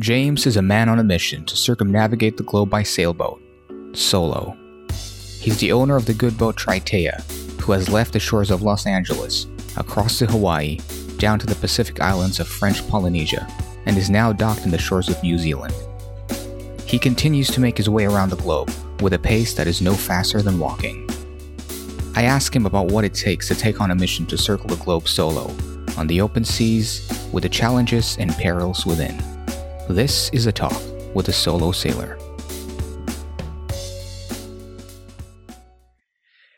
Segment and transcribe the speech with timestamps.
[0.00, 3.38] James is a man on a mission to circumnavigate the globe by sailboat,
[3.92, 4.56] solo.
[4.88, 7.20] He's the owner of the good boat Triteia,
[7.60, 9.46] who has left the shores of Los Angeles,
[9.76, 10.78] across to Hawaii,
[11.18, 13.46] down to the Pacific islands of French Polynesia,
[13.84, 15.74] and is now docked in the shores of New Zealand.
[16.86, 18.70] He continues to make his way around the globe
[19.02, 21.06] with a pace that is no faster than walking.
[22.14, 24.82] I ask him about what it takes to take on a mission to circle the
[24.82, 25.54] globe solo,
[25.98, 29.22] on the open seas, with the challenges and perils within.
[29.90, 30.80] This is a talk
[31.14, 32.16] with a solo sailor.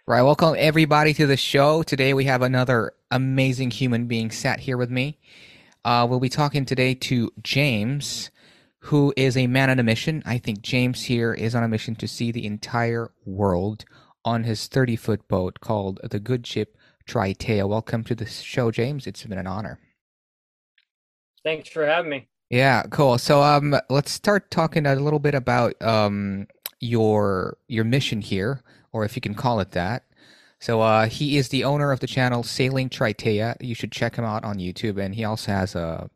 [0.07, 1.83] Right, welcome everybody to the show.
[1.83, 5.19] Today we have another amazing human being sat here with me.
[5.83, 8.31] Uh, we'll be talking today to James,
[8.81, 10.23] who is a man on a mission.
[10.27, 13.87] I think James here is on a mission to see the entire world
[14.27, 16.77] on his 30 foot boat called the Good Ship
[17.09, 17.67] Triteia.
[17.67, 19.07] Welcome to the show, James.
[19.07, 19.81] It's been an honor.
[21.43, 22.29] Thanks for having me.
[22.53, 23.17] Yeah, cool.
[23.17, 26.47] So um let's start talking a little bit about um
[26.81, 28.61] your your mission here,
[28.93, 30.05] or if you can call it that.
[30.61, 33.57] So uh he is the owner of the channel Sailing Triteia.
[33.61, 36.11] You should check him out on YouTube and he also has a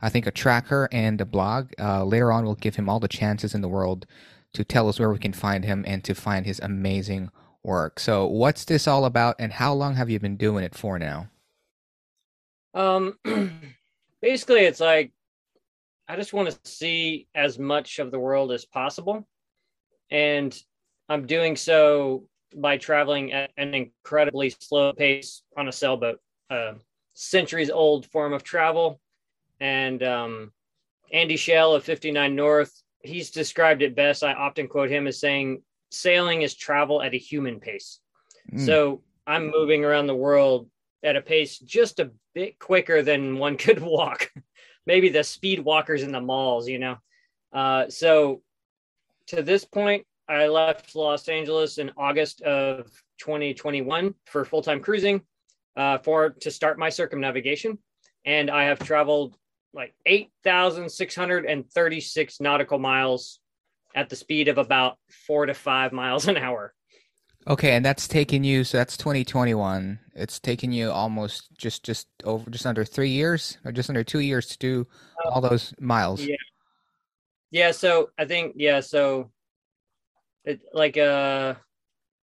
[0.00, 1.72] I think a tracker and a blog.
[1.80, 4.06] Uh later on we'll give him all the chances in the world
[4.54, 7.28] to tell us where we can find him and to find his amazing
[7.64, 7.98] work.
[7.98, 11.28] So what's this all about and how long have you been doing it for now?
[12.72, 13.18] Um
[14.22, 15.10] basically it's like
[16.12, 19.26] I just want to see as much of the world as possible.
[20.10, 20.54] And
[21.08, 26.74] I'm doing so by traveling at an incredibly slow pace on a sailboat, a
[27.14, 29.00] centuries old form of travel.
[29.58, 30.52] And um,
[31.14, 34.22] Andy Schell of 59 North, he's described it best.
[34.22, 38.00] I often quote him as saying, sailing is travel at a human pace.
[38.52, 38.66] Mm.
[38.66, 40.68] So I'm moving around the world
[41.02, 44.30] at a pace just a bit quicker than one could walk.
[44.86, 46.98] Maybe the speed walkers in the malls, you know.
[47.52, 48.42] Uh, so
[49.28, 52.86] to this point, I left Los Angeles in August of
[53.18, 55.22] 2021 for full time cruising
[55.76, 57.78] uh, for to start my circumnavigation,
[58.24, 59.36] and I have traveled
[59.74, 63.40] like 8,636 nautical miles
[63.94, 66.74] at the speed of about four to five miles an hour.
[67.48, 68.64] Okay, and that's taken you.
[68.64, 69.98] So that's 2021.
[70.14, 74.20] It's taken you almost just just over just under three years, or just under two
[74.20, 74.86] years to do
[75.24, 76.22] uh, all those miles.
[76.22, 76.36] Yeah.
[77.50, 77.70] Yeah.
[77.72, 78.80] So I think yeah.
[78.80, 79.30] So
[80.44, 81.54] it like uh,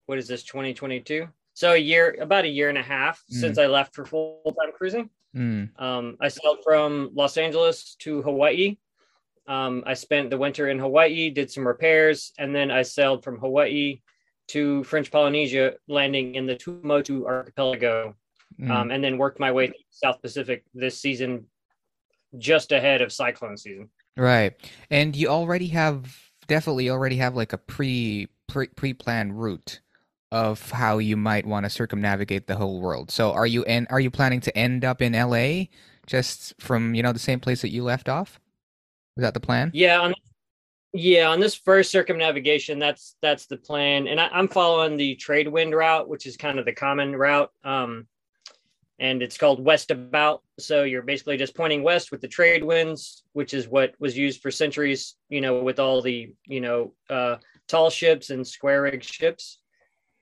[0.06, 0.44] what is this?
[0.44, 1.28] 2022.
[1.54, 3.36] So a year, about a year and a half mm.
[3.36, 5.10] since I left for full time cruising.
[5.36, 5.80] Mm.
[5.80, 8.78] Um, I sailed from Los Angeles to Hawaii.
[9.48, 13.40] Um, I spent the winter in Hawaii, did some repairs, and then I sailed from
[13.40, 14.00] Hawaii
[14.50, 18.16] to French Polynesia, landing in the Tuamotu archipelago,
[18.60, 18.70] mm.
[18.70, 21.46] um, and then worked my way through South Pacific this season,
[22.38, 23.90] just ahead of cyclone season.
[24.18, 24.54] Right,
[24.90, 26.16] and you already have
[26.48, 29.80] definitely already have like a pre pre pre planned route
[30.32, 33.12] of how you might want to circumnavigate the whole world.
[33.12, 35.70] So, are you and are you planning to end up in L.A.
[36.06, 38.40] just from you know the same place that you left off?
[39.18, 39.72] Is that the plan?
[39.74, 40.14] Yeah, on
[40.94, 45.48] yeah, on this first circumnavigation, that's that's the plan, and I, am following the trade
[45.48, 48.08] wind route, which is kind of the common route, um,
[48.98, 50.42] and it's called west about.
[50.58, 54.42] So you're basically just pointing west with the trade winds, which is what was used
[54.42, 57.36] for centuries, you know, with all the you know uh,
[57.68, 59.60] tall ships and square rig ships,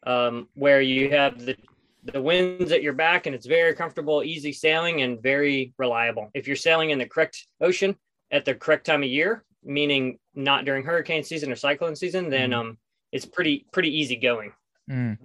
[0.06, 1.56] um, where you have the
[2.04, 6.30] the winds at your back, and it's very comfortable, easy sailing, and very reliable.
[6.34, 7.96] If you're sailing in the correct ocean
[8.32, 12.52] at the correct time of year, meaning not during hurricane season or cyclone season, then
[12.52, 12.58] mm.
[12.58, 12.78] um,
[13.12, 14.54] it's pretty pretty easy going.
[14.90, 15.18] Mm.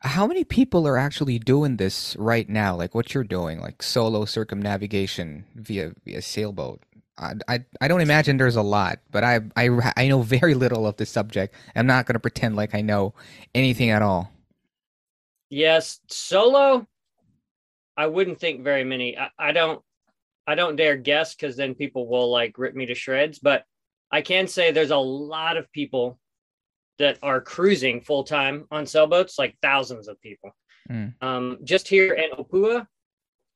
[0.00, 2.76] How many people are actually doing this right now?
[2.76, 6.82] Like what you're doing, like solo circumnavigation via via sailboat.
[7.18, 10.86] I, I, I don't imagine there's a lot, but I, I I know very little
[10.86, 11.54] of the subject.
[11.74, 13.14] I'm not going to pretend like I know
[13.54, 14.32] anything at all.
[15.48, 16.86] Yes, solo.
[17.96, 19.16] I wouldn't think very many.
[19.16, 19.82] I, I don't
[20.46, 23.38] I don't dare guess because then people will like rip me to shreds.
[23.38, 23.64] But
[24.10, 26.18] I can say there's a lot of people
[26.98, 30.56] that are cruising full time on sailboats, like thousands of people.
[30.90, 31.14] Mm.
[31.20, 32.86] Um, just here in Opua,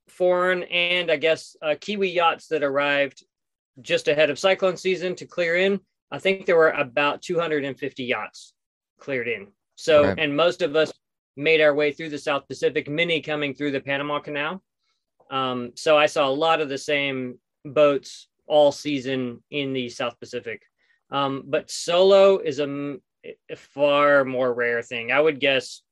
[0.09, 3.25] foreign and I guess uh, Kiwi yachts that arrived
[3.81, 5.81] just ahead of cyclone season to clear in.
[6.11, 8.53] I think there were about 250 yachts
[8.99, 9.49] cleared in.
[9.77, 10.19] So, right.
[10.19, 10.93] and most of us
[11.37, 14.63] made our way through the South Pacific, many coming through the Panama Canal.
[15.31, 20.19] Um, so I saw a lot of the same boats all season in the South
[20.19, 20.63] Pacific.
[21.11, 25.13] Um, but solo is a, a, far more rare thing.
[25.13, 25.83] I would guess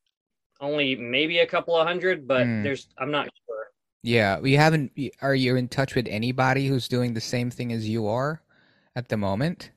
[0.60, 2.62] only maybe a couple of hundred, but mm.
[2.62, 3.66] there's I'm not sure.
[4.02, 4.92] Yeah, we haven't.
[5.20, 8.42] Are you in touch with anybody who's doing the same thing as you are?
[8.98, 9.70] at the moment?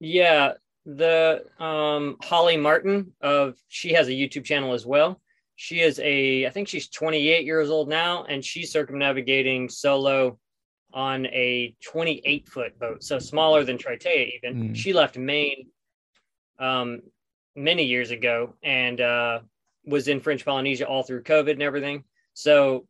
[0.00, 0.54] Yeah,
[0.86, 5.20] the um Holly Martin of she has a YouTube channel as well.
[5.60, 10.38] She is a I think she's 28 years old now and she's circumnavigating solo
[10.94, 14.70] on a 28 foot boat, so smaller than Triteia even.
[14.70, 14.74] Mm.
[14.74, 15.66] She left Maine
[16.58, 17.02] um
[17.54, 19.40] many years ago and uh
[19.84, 22.04] was in French Polynesia all through COVID and everything.
[22.32, 22.86] So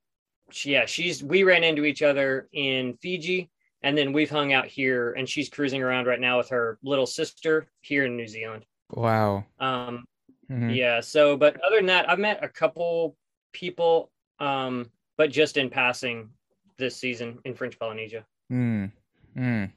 [0.52, 3.50] she, yeah, she's we ran into each other in Fiji
[3.82, 7.06] and then we've hung out here and she's cruising around right now with her little
[7.06, 8.64] sister here in New Zealand.
[8.90, 9.44] Wow.
[9.58, 10.04] Um
[10.50, 10.74] Mhm.
[10.74, 13.16] yeah, so but other than that, I've met a couple
[13.52, 16.30] people um but just in passing
[16.78, 18.24] this season in French Polynesia.
[18.50, 18.90] Mm.
[19.36, 19.70] Mm.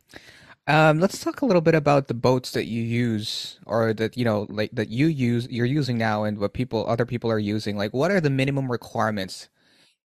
[0.65, 4.23] Um, let's talk a little bit about the boats that you use or that you
[4.23, 7.75] know like that you use you're using now and what people other people are using.
[7.75, 9.49] Like what are the minimum requirements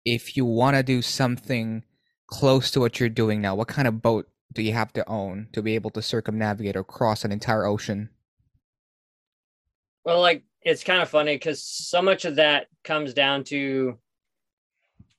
[0.04, 1.84] if you want to do something
[2.26, 3.54] close to what you're doing now?
[3.54, 6.84] What kind of boat do you have to own to be able to circumnavigate or
[6.84, 8.10] cross an entire ocean?
[10.04, 13.98] Well, like it's kind of funny because so much of that comes down to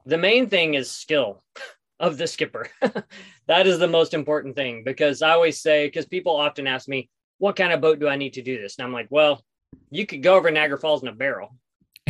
[0.06, 1.44] the main thing is skill
[2.00, 2.68] of the skipper.
[3.48, 7.10] that is the most important thing because I always say, because people often ask me,
[7.38, 8.78] what kind of boat do I need to do this?
[8.78, 9.44] And I'm like, well,
[9.90, 11.56] you could go over Niagara Falls in a barrel.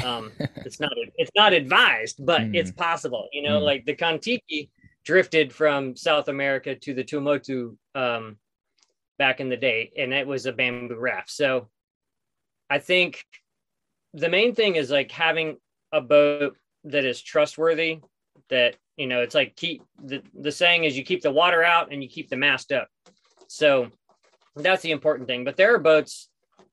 [0.04, 0.32] Um,
[0.66, 2.56] it's not it's not advised, but Mm.
[2.56, 3.28] it's possible.
[3.32, 3.64] You know, Mm.
[3.64, 4.70] like the Kon-Tiki
[5.06, 8.38] drifted from South America to the Tuamotu um,
[9.18, 11.30] back in the day, and it was a bamboo raft.
[11.30, 11.70] So
[12.74, 13.24] I think
[14.16, 15.58] the main thing is like having
[15.92, 18.00] a boat that is trustworthy.
[18.50, 21.92] That you know, it's like keep the the saying is you keep the water out
[21.92, 22.88] and you keep the mast up.
[23.48, 23.90] So
[24.56, 25.44] that's the important thing.
[25.44, 26.30] But there are boats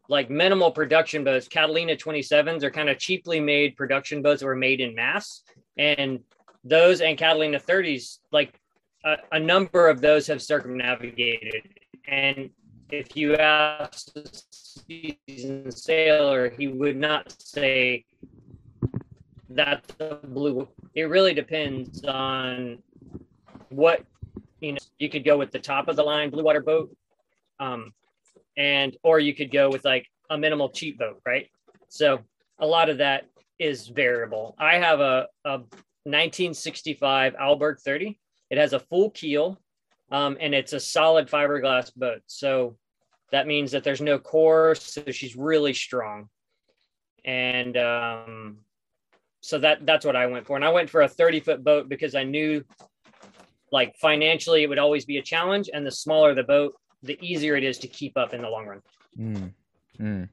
[0.09, 1.49] like minimal production boats.
[1.49, 5.43] Catalina 27s are kind of cheaply made production boats that were made in mass,
[5.77, 6.21] and
[6.65, 8.59] those and Catalina 30s, like
[9.05, 11.69] a, a number of those have circumnavigated.
[12.09, 12.49] And
[12.91, 14.09] if you ask
[14.91, 18.05] a seasoned sailor, he would not say
[19.49, 20.69] that's a blue.
[20.95, 22.79] It really depends on
[23.69, 24.05] what
[24.61, 24.79] you know.
[24.99, 26.95] You could go with the top of the line blue water boat,
[27.59, 27.93] um,
[28.57, 31.49] and or you could go with like a minimal cheap boat, right?
[31.89, 32.21] So
[32.59, 33.25] a lot of that
[33.59, 34.55] is variable.
[34.59, 35.59] I have a, a
[36.05, 38.19] 1965 Alberg 30.
[38.51, 39.61] It has a full keel,
[40.11, 42.23] um, and it's a solid fiberglass boat.
[42.27, 42.77] So
[43.33, 46.29] that means that there's no core, so she's really strong.
[47.25, 48.59] And um,
[49.41, 50.57] so that that's what I went for.
[50.57, 52.65] And I went for a 30 foot boat because I knew
[53.73, 55.71] like financially it would always be a challenge.
[55.73, 58.67] And the smaller the boat, the easier it is to keep up in the long
[58.67, 58.83] run.
[59.19, 59.53] Mm.
[59.99, 60.29] Mm.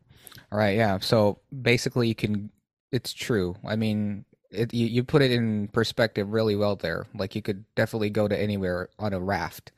[0.51, 0.99] All right, yeah.
[0.99, 2.49] So basically, you can.
[2.91, 3.55] It's true.
[3.65, 7.05] I mean, it, you you put it in perspective really well there.
[7.13, 9.71] Like you could definitely go to anywhere on a raft,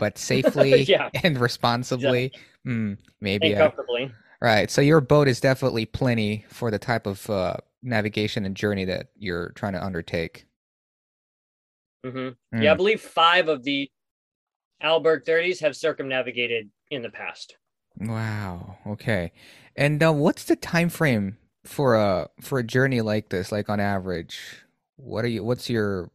[0.00, 1.10] but safely Yeah.
[1.22, 2.32] and responsibly.
[2.66, 3.52] Mm, maybe.
[3.52, 4.10] And comfortably.
[4.40, 4.68] right.
[4.68, 9.10] So your boat is definitely plenty for the type of uh, navigation and journey that
[9.16, 10.46] you're trying to undertake.
[12.04, 12.64] hmm Mm.
[12.64, 13.88] Yeah, I believe five of the
[14.82, 17.56] Alberg 30s have circumnavigated in the past.
[18.00, 18.78] Wow.
[18.86, 19.32] Okay.
[19.76, 23.52] And uh, what's the time frame for a for a journey like this?
[23.52, 24.40] Like on average,
[24.96, 25.44] what are you?
[25.44, 26.10] What's your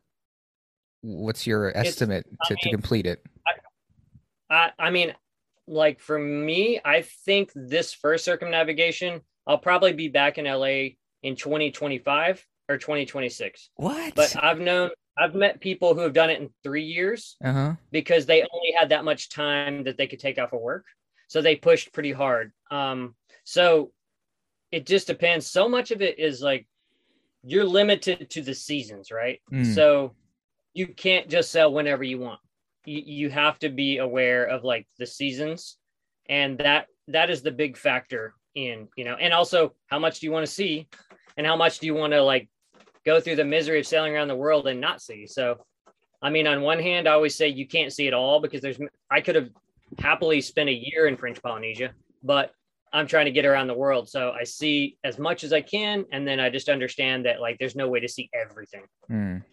[1.02, 3.24] what's your estimate to, to complete it?
[3.48, 3.52] I,
[4.50, 5.14] I mean,
[5.68, 11.36] like for me, I think this first circumnavigation, I'll probably be back in LA in
[11.36, 13.70] 2025 or 2026.
[13.76, 14.16] What?
[14.16, 17.74] But I've known, I've met people who have done it in three years Uh huh.
[17.92, 20.86] because they only had that much time that they could take off of work.
[21.28, 22.52] So they pushed pretty hard.
[22.70, 23.92] Um, so
[24.72, 25.48] it just depends.
[25.48, 26.68] So much of it is like
[27.44, 29.40] you're limited to the seasons, right?
[29.52, 29.74] Mm.
[29.74, 30.16] So
[30.74, 32.40] you can't just sell whenever you want.
[32.86, 35.78] You, have to be aware of like the seasons,
[36.30, 39.16] and that that is the big factor in you know.
[39.16, 40.88] And also, how much do you want to see,
[41.38, 42.50] and how much do you want to like
[43.06, 45.28] go through the misery of sailing around the world and not see?
[45.28, 45.66] So,
[46.22, 48.80] I mean, on one hand, I always say you can't see it all because there's
[49.10, 49.50] I could have
[50.00, 51.92] happily spent a year in French Polynesia,
[52.24, 52.52] but
[52.96, 54.08] I'm trying to get around the world.
[54.08, 56.06] So I see as much as I can.
[56.14, 58.84] And then I just understand that like there's no way to see everything.
[59.12, 59.44] Mm.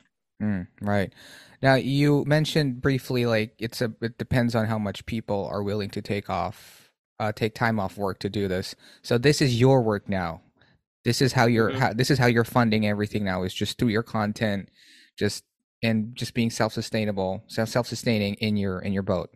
[0.43, 0.67] Mm.
[0.81, 1.13] Right.
[1.63, 5.91] Now you mentioned briefly like it's a it depends on how much people are willing
[5.91, 8.75] to take off uh take time off work to do this.
[9.03, 10.43] So this is your work now.
[11.05, 11.79] This is how you're Mhm.
[11.79, 14.69] how, this is how you're funding everything now is just through your content
[15.19, 15.45] just
[15.85, 19.31] and just being self-sustainable, self self-sustaining in your in your boat.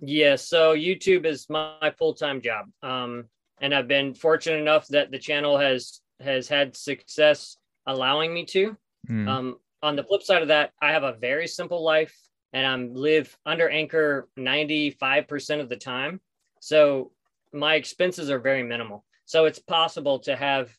[0.00, 0.36] Yeah.
[0.36, 2.66] So YouTube is my full time job.
[2.82, 3.28] Um,
[3.60, 7.56] and I've been fortunate enough that the channel has has had success
[7.86, 8.76] allowing me to.
[9.08, 9.28] Mm.
[9.28, 12.14] Um, on the flip side of that, I have a very simple life.
[12.54, 16.20] and I'm live under anchor 95% of the time.
[16.60, 17.12] So
[17.52, 19.04] my expenses are very minimal.
[19.24, 20.70] So it's possible to have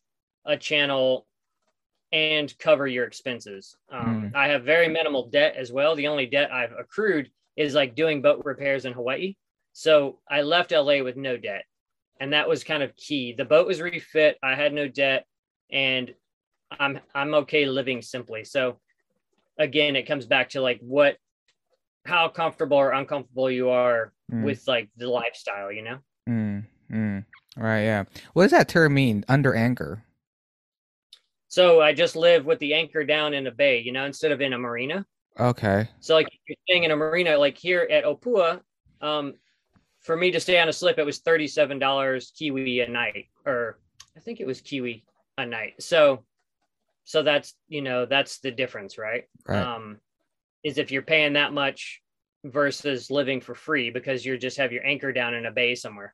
[0.46, 1.26] a channel
[2.12, 3.76] and cover your expenses.
[3.92, 4.36] Um, mm.
[4.36, 5.96] I have very minimal debt as well.
[5.96, 9.36] The only debt I've accrued is like doing boat repairs in Hawaii.
[9.74, 11.66] So I left LA with no debt.
[12.20, 13.34] And that was kind of key.
[13.34, 14.38] The boat was refit.
[14.44, 15.26] I had no debt
[15.72, 16.14] and
[16.80, 18.44] I'm I'm okay living simply.
[18.44, 18.80] So
[19.58, 21.18] again, it comes back to like what
[22.06, 24.44] how comfortable or uncomfortable you are mm.
[24.44, 25.98] with like the lifestyle, you know?
[26.28, 27.26] Mm, mm.
[27.56, 28.04] Right, yeah.
[28.34, 29.24] What does that term mean?
[29.30, 30.04] Under anchor?
[31.48, 34.42] So I just live with the anchor down in a bay, you know, instead of
[34.42, 35.06] in a marina.
[35.40, 35.88] Okay.
[36.00, 38.62] So like you're staying in a marina, like here at Opua,
[39.02, 39.36] um,
[40.02, 43.80] for me to stay on a slip, it was thirty-seven dollars Kiwi a night, or
[44.18, 45.06] I think it was Kiwi
[45.38, 45.82] a night.
[45.82, 46.26] So,
[47.04, 49.24] so that's you know that's the difference, right?
[49.48, 49.62] right.
[49.62, 50.00] Um,
[50.64, 52.02] is if you're paying that much
[52.46, 56.14] versus living for free because you just have your anchor down in a bay somewhere.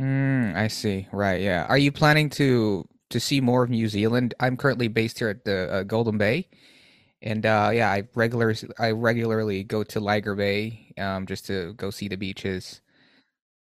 [0.00, 1.06] Mm, I see.
[1.12, 1.40] Right.
[1.40, 1.66] Yeah.
[1.68, 4.34] Are you planning to to see more of New Zealand?
[4.40, 6.48] I'm currently based here at the uh, Golden Bay,
[7.22, 11.90] and uh, yeah, I regular I regularly go to Ligar Bay um, just to go
[11.90, 12.80] see the beaches.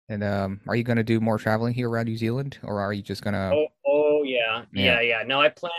[0.08, 2.94] And um, are you going to do more traveling here around New Zealand, or are
[2.94, 3.52] you just going to?
[3.54, 4.64] Oh, oh yeah.
[4.72, 5.24] yeah, yeah, yeah.
[5.26, 5.72] No, I plan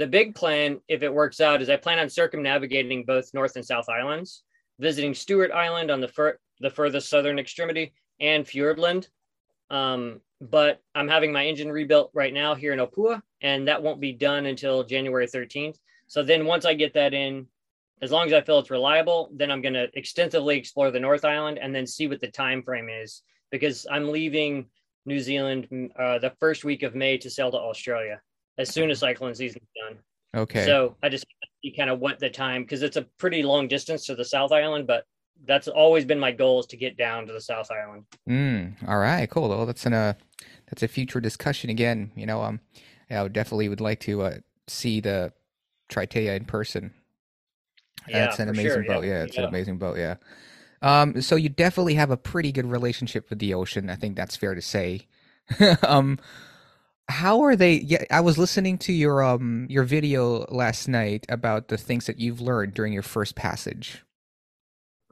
[0.00, 3.64] the big plan, if it works out, is I plan on circumnavigating both North and
[3.64, 4.44] South Islands,
[4.78, 9.08] visiting Stewart Island on the the furthest southern extremity and Fiordland.
[9.68, 14.00] Um, but I'm having my engine rebuilt right now here in Opua, and that won't
[14.00, 15.76] be done until January 13th.
[16.06, 17.46] So then once I get that in,
[18.00, 21.26] as long as I feel it's reliable, then I'm going to extensively explore the North
[21.26, 24.70] Island and then see what the time frame is because I'm leaving
[25.04, 28.22] New Zealand uh, the first week of May to sail to Australia
[28.60, 29.98] as soon as cyclone season's done.
[30.34, 30.66] Okay.
[30.66, 31.24] So I just
[31.62, 34.52] see kind of what the time because it's a pretty long distance to the South
[34.52, 35.04] Island, but
[35.46, 38.04] that's always been my goal is to get down to the South Island.
[38.28, 39.48] Mm, all right, cool.
[39.48, 40.12] Well, that's an uh,
[40.68, 42.12] that's a future discussion again.
[42.14, 42.60] You know, um,
[43.10, 44.34] I would definitely would like to uh,
[44.68, 45.32] see the
[45.90, 46.92] Triteia in person.
[48.06, 48.84] Yeah, that's an amazing sure.
[48.84, 49.04] boat.
[49.04, 49.42] Yeah, yeah it's yeah.
[49.42, 49.96] an amazing boat.
[49.96, 50.16] Yeah.
[50.82, 53.90] Um, so you definitely have a pretty good relationship with the ocean.
[53.90, 55.06] I think that's fair to say.
[55.82, 56.18] um,
[57.10, 61.68] how are they yeah i was listening to your um your video last night about
[61.68, 64.04] the things that you've learned during your first passage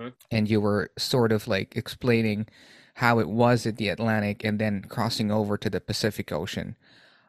[0.01, 0.11] mm-hmm.
[0.31, 2.47] and you were sort of like explaining
[2.95, 6.77] how it was at the atlantic and then crossing over to the pacific ocean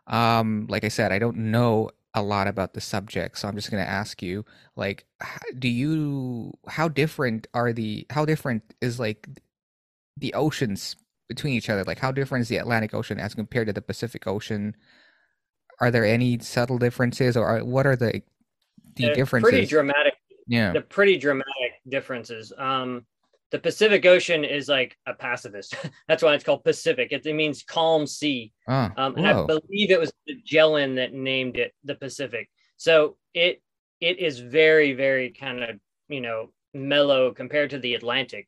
[0.08, 3.72] um like i said i don't know a lot about the subject so i'm just
[3.72, 4.46] going to ask you
[4.76, 5.06] like
[5.58, 9.28] do you how different are the how different is like
[10.18, 10.96] the oceans
[11.30, 11.86] between each other?
[11.86, 14.76] Like, how different is the Atlantic Ocean as compared to the Pacific Ocean?
[15.80, 18.22] Are there any subtle differences, or are, what are the
[18.96, 19.50] the They're differences?
[19.50, 20.16] Pretty dramatic.
[20.48, 22.52] Yeah, the pretty dramatic differences.
[22.58, 23.06] Um,
[23.52, 25.76] the Pacific Ocean is like a pacifist.
[26.08, 27.12] That's why it's called Pacific.
[27.12, 28.52] It, it means calm sea.
[28.68, 32.50] Oh, um, and I believe it was Magellan that named it the Pacific.
[32.76, 33.62] So it
[34.02, 38.48] it is very very kind of you know mellow compared to the Atlantic.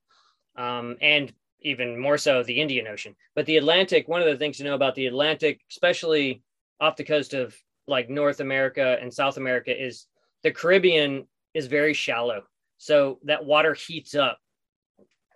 [0.56, 1.32] Um, and
[1.62, 3.16] even more so the Indian Ocean.
[3.36, 6.44] But the Atlantic, one of the things to know about the Atlantic, especially
[6.80, 7.56] off the coast of
[7.88, 10.08] like North America and South America, is
[10.44, 12.44] the Caribbean is very shallow.
[12.78, 14.40] So that water heats up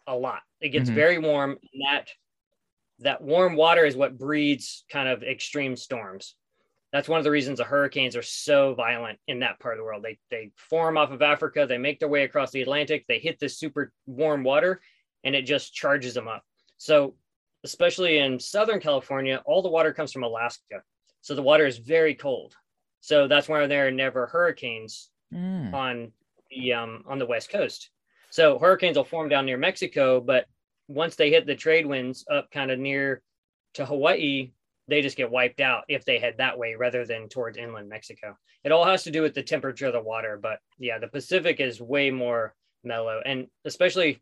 [0.08, 0.41] a lot.
[0.62, 0.96] It gets mm-hmm.
[0.96, 1.51] very warm.
[1.51, 2.10] And that
[3.00, 6.36] that warm water is what breeds kind of extreme storms.
[6.94, 9.84] That's one of the reasons the hurricanes are so violent in that part of the
[9.84, 10.03] world.
[10.03, 13.39] They they form off of Africa, they make their way across the Atlantic, they hit
[13.39, 14.82] this super warm water,
[15.25, 16.44] and it just charges them up.
[16.77, 17.15] So,
[17.63, 20.84] especially in Southern California, all the water comes from Alaska.
[21.22, 22.53] So the water is very cold.
[23.01, 25.74] So that's why there are never hurricanes mm.
[25.74, 26.12] on
[26.51, 27.89] the um, on the west coast.
[28.29, 30.46] So hurricanes will form down near Mexico, but
[30.88, 33.22] once they hit the trade winds up kind of near
[33.74, 34.51] to Hawaii,
[34.88, 38.38] they just get wiped out if they head that way rather than towards inland Mexico.
[38.63, 41.60] It all has to do with the temperature of the water, but yeah, the Pacific
[41.60, 42.53] is way more
[42.84, 44.22] mellow, and especially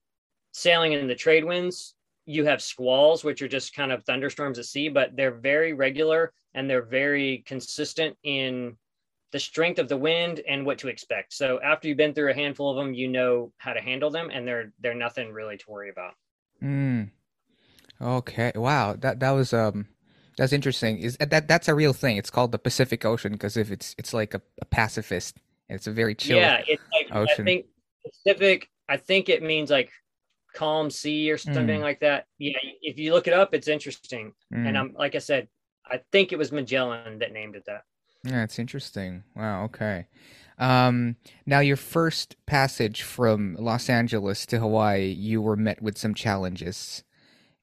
[0.53, 1.95] sailing in the trade winds,
[2.25, 6.31] you have squalls, which are just kind of thunderstorms at sea, but they're very regular
[6.53, 8.77] and they're very consistent in
[9.31, 11.33] the strength of the wind and what to expect.
[11.33, 14.29] So after you've been through a handful of them, you know how to handle them,
[14.31, 16.13] and they're they're nothing really to worry about.
[16.61, 17.09] Mm.
[17.99, 18.51] Okay.
[18.55, 18.95] Wow.
[18.95, 19.87] That that was um
[20.37, 20.99] that's interesting.
[20.99, 22.17] Is that that's a real thing?
[22.17, 25.91] It's called the Pacific Ocean because if it's it's like a, a pacifist, it's a
[25.91, 26.37] very chill.
[26.37, 27.41] Yeah, it's like ocean.
[27.41, 27.65] I think
[28.05, 28.69] Pacific.
[28.87, 29.91] I think it means like
[30.53, 31.83] calm sea or something mm.
[31.83, 32.25] like that.
[32.37, 34.33] Yeah, if you look it up, it's interesting.
[34.53, 34.67] Mm.
[34.67, 35.47] And I'm like I said,
[35.85, 37.83] I think it was Magellan that named it that.
[38.23, 39.23] Yeah, it's interesting.
[39.35, 39.65] Wow.
[39.65, 40.07] Okay.
[40.57, 46.13] Um, now, your first passage from Los Angeles to Hawaii, you were met with some
[46.13, 47.03] challenges.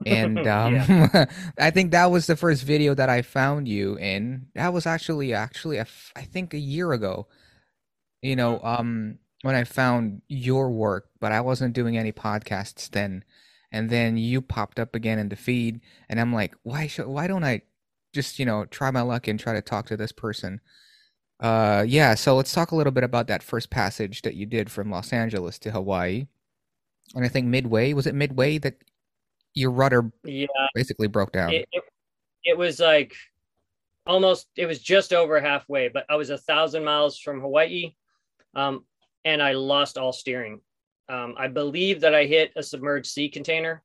[0.05, 1.11] And um,
[1.59, 4.49] I think that was the first video that I found you in.
[4.55, 7.27] That was actually, actually, a I think a year ago.
[8.23, 13.25] You know, um, when I found your work, but I wasn't doing any podcasts then.
[13.73, 17.27] And then you popped up again in the feed, and I'm like, why should, why
[17.27, 17.63] don't I
[18.13, 20.61] just, you know, try my luck and try to talk to this person?
[21.39, 24.71] Uh, yeah, so let's talk a little bit about that first passage that you did
[24.71, 26.27] from Los Angeles to Hawaii.
[27.15, 28.75] And I think midway, was it midway that
[29.55, 31.53] your rudder Yeah, basically broke down?
[31.53, 31.83] it, it,
[32.45, 33.15] it was like
[34.07, 37.95] almost it was just over halfway, but I was a thousand miles from Hawaii,
[38.55, 38.85] um,
[39.25, 40.61] and I lost all steering.
[41.09, 43.83] Um, I believe that I hit a submerged sea container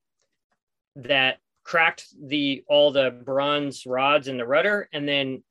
[0.96, 5.42] that cracked the all the bronze rods in the rudder, and then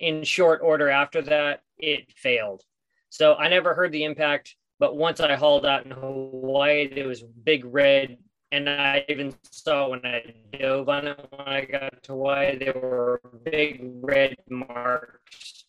[0.00, 2.62] in short order after that, it failed.
[3.10, 7.22] So I never heard the impact, but once I hauled out in Hawaii, there was
[7.22, 8.18] big red
[8.52, 10.22] and I even saw when I
[10.58, 15.64] dove on it when I got to Hawaii, there were big red marks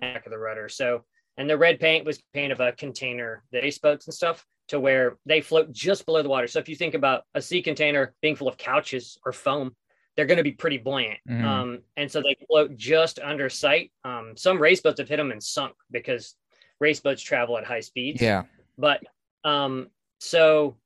[0.00, 0.68] back of the rudder.
[0.68, 1.04] So,
[1.36, 4.80] and the red paint was paint of a container, the ace boats and stuff, to
[4.80, 6.46] where they float just below the water.
[6.46, 9.76] So if you think about a sea container being full of couches or foam,
[10.16, 11.18] they're going to be pretty buoyant.
[11.28, 11.44] Mhm.
[11.44, 13.92] Um, and so they float just under sight.
[14.04, 16.34] Um, some race boats have hit them and sunk because
[16.80, 18.20] race boats travel at high speeds.
[18.20, 18.44] Yeah.
[18.78, 19.02] But
[19.44, 19.88] um,
[20.18, 20.76] so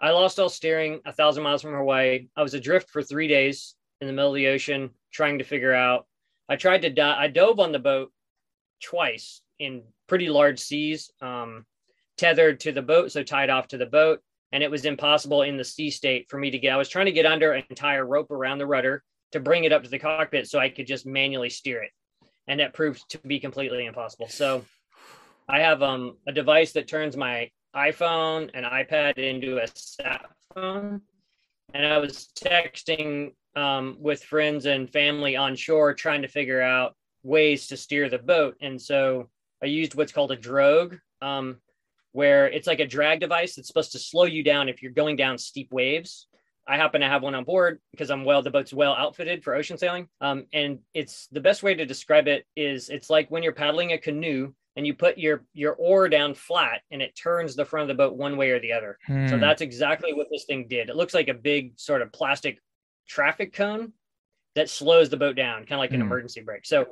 [0.00, 2.28] I lost all steering a thousand miles from Hawaii.
[2.34, 5.74] I was adrift for three days in the middle of the ocean trying to figure
[5.74, 6.06] out.
[6.48, 7.18] I tried to dive.
[7.18, 8.10] I dove on the boat
[8.82, 11.64] twice in pretty large seas, um,
[12.16, 14.20] tethered to the boat, so tied off to the boat,
[14.52, 16.72] and it was impossible in the sea state for me to get.
[16.72, 19.64] I was trying to get under and tie a rope around the rudder to bring
[19.64, 21.90] it up to the cockpit so I could just manually steer it,
[22.46, 24.28] and that proved to be completely impossible.
[24.28, 24.64] So
[25.48, 31.00] I have um, a device that turns my iPhone and iPad into a sat phone.
[31.74, 36.94] And I was texting um, with friends and family on shore trying to figure out
[37.22, 38.56] ways to steer the boat.
[38.60, 39.28] And so
[39.62, 41.58] I used what's called a drogue, um,
[42.12, 45.16] where it's like a drag device that's supposed to slow you down if you're going
[45.16, 46.26] down steep waves.
[46.66, 49.54] I happen to have one on board because I'm well, the boat's well outfitted for
[49.54, 50.08] ocean sailing.
[50.20, 53.92] Um, and it's the best way to describe it is it's like when you're paddling
[53.92, 57.82] a canoe and you put your your oar down flat and it turns the front
[57.90, 58.98] of the boat one way or the other.
[59.26, 59.40] So Hmm.
[59.40, 60.90] that's exactly what this thing did.
[60.90, 62.58] It looks like a big sort of plastic
[63.08, 63.92] traffic cone
[64.54, 66.06] that slows the boat down, kind of like an Hmm.
[66.06, 66.66] emergency brake.
[66.66, 66.86] So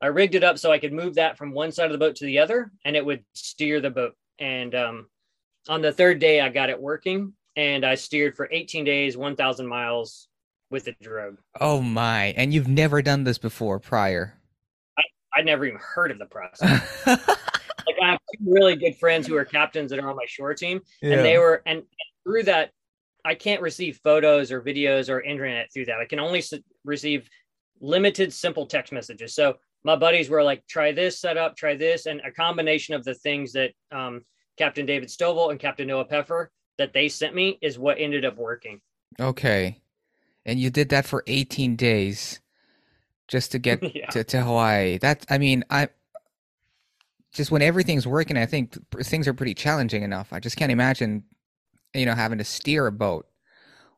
[0.00, 2.16] I rigged it up so I could move that from one side of the boat
[2.16, 4.14] to the other and it would steer the boat.
[4.38, 5.08] And um,
[5.68, 9.66] on the third day, I got it working and I steered for 18 days, 1,000
[9.66, 10.28] miles
[10.70, 11.38] with the drogue.
[11.60, 12.26] Oh my.
[12.36, 14.34] And you've never done this before prior.
[15.34, 17.06] I'd never even heard of the process.
[17.06, 20.54] like I have two really good friends who are captains that are on my shore
[20.54, 21.82] team, and they were and
[22.24, 22.70] through that
[23.24, 26.52] i can't receive photos or videos or internet through that i can only s-
[26.84, 27.28] receive
[27.80, 32.20] limited simple text messages so my buddies were like try this setup try this and
[32.24, 34.22] a combination of the things that um,
[34.56, 38.36] captain david stovall and captain noah peffer that they sent me is what ended up
[38.36, 38.80] working
[39.20, 39.80] Okay.
[40.46, 42.40] And you did that for 18 days
[43.26, 44.98] just to get yeah to, to Hawaii.
[44.98, 45.88] That I mean, I
[47.32, 50.32] just when everything's working, I think things are pretty challenging enough.
[50.32, 51.24] I just can't imagine,
[51.94, 53.26] you know, having to steer a boat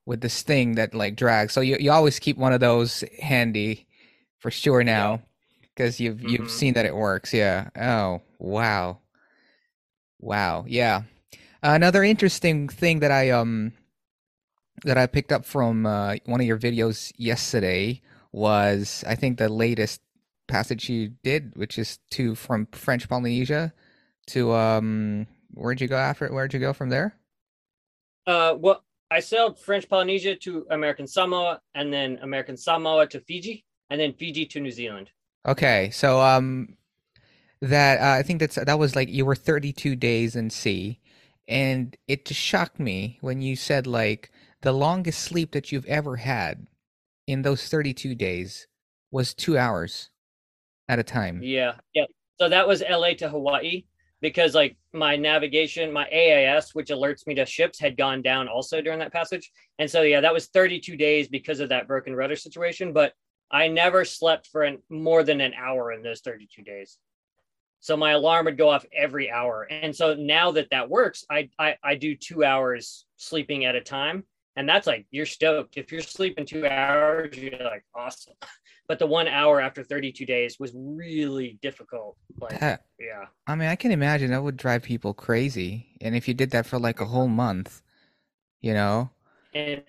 [0.07, 1.53] with this thing that like drags.
[1.53, 3.87] So you you always keep one of those handy
[4.39, 5.23] for sure now
[5.81, 6.51] because you've you've Mhm.
[6.51, 7.33] seen that it works.
[7.33, 7.71] Yeah.
[7.75, 8.99] Oh, wow.
[10.21, 10.65] Wow.
[10.69, 11.05] Yeah.
[11.63, 13.73] Another interesting thing that I um
[14.85, 18.01] that I picked up from uh, one of your videos yesterday
[18.33, 20.01] was I think the latest
[20.49, 23.73] passage you did, which is to from French Polynesia
[24.29, 26.33] to um where'd you go after it?
[26.33, 27.17] Where'd you go from there?
[28.27, 33.65] uh, well i sailed french polynesia to american samoa and then american samoa to fiji
[33.89, 35.11] and then fiji to new zealand
[35.47, 36.77] Okay, so um
[37.63, 41.01] that uh, I think that's that was like you were 32 days in sea
[41.49, 44.31] and it just shocked me when you said like
[44.63, 46.67] the longest sleep that you've ever had
[47.27, 48.67] in those 32 days
[49.11, 50.11] was 2 hours
[50.89, 51.41] at a time.
[51.43, 52.05] Yeah, yeah.
[52.39, 53.85] So that was LA to Hawaii
[54.21, 58.81] because like my navigation, my AIS, which alerts me to ships, had gone down also
[58.81, 59.51] during that passage.
[59.79, 62.93] And so yeah, that was 32 days because of that broken rudder situation.
[62.93, 63.15] But
[63.51, 66.99] I never slept for an, more than an hour in those 32 days.
[67.81, 69.67] So my alarm would go off every hour.
[69.71, 73.81] And so now that that works, I I, I do two hours sleeping at a
[73.81, 74.25] time.
[74.57, 75.77] and that's like you're stoked.
[75.79, 78.35] If you're sleeping two hours, you're like awesome.
[78.89, 82.17] But the one hour after 32 days was really difficult.
[82.41, 83.27] Like, that, yeah.
[83.47, 85.97] I mean, I can imagine that would drive people crazy.
[86.01, 87.83] And if you did that for like a whole month,
[88.61, 89.11] you know.
[89.55, 89.85] And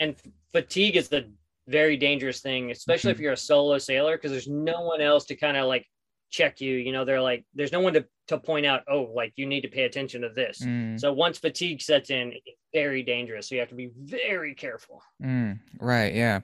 [0.00, 0.16] and
[0.52, 1.28] fatigue is the
[1.68, 3.18] very dangerous thing, especially mm-hmm.
[3.18, 5.86] if you're a solo sailor, because there's no one else to kind of like
[6.30, 6.74] check you.
[6.74, 9.60] You know, they're like, there's no one to to point out, oh, like you need
[9.62, 10.60] to pay attention to this.
[10.62, 10.98] Mm.
[10.98, 13.48] So once fatigue sets in, it's very dangerous.
[13.48, 15.02] So you have to be very careful.
[15.22, 16.14] Mm, right.
[16.14, 16.40] Yeah.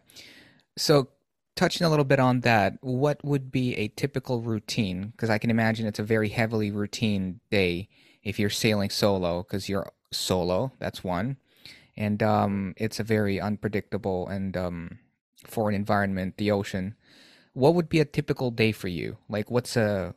[0.76, 1.08] So
[1.56, 5.08] touching a little bit on that, what would be a typical routine?
[5.08, 7.88] Because I can imagine it's a very heavily routine day
[8.22, 10.72] if you're sailing solo, because you're solo.
[10.78, 11.38] That's one,
[11.96, 14.98] and um, it's a very unpredictable and um,
[15.44, 16.94] for an environment, the ocean.
[17.52, 19.18] What would be a typical day for you?
[19.28, 20.14] Like, what's a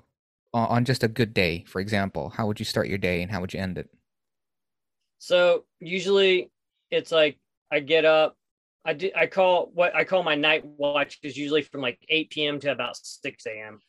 [0.54, 2.30] on just a good day, for example?
[2.30, 3.90] How would you start your day and how would you end it?
[5.18, 6.52] So usually,
[6.92, 7.40] it's like
[7.72, 8.38] I get up,
[8.86, 12.30] I do, I call what I call my night watch is usually from like 8
[12.30, 12.60] p.m.
[12.60, 13.80] to about 6 a.m.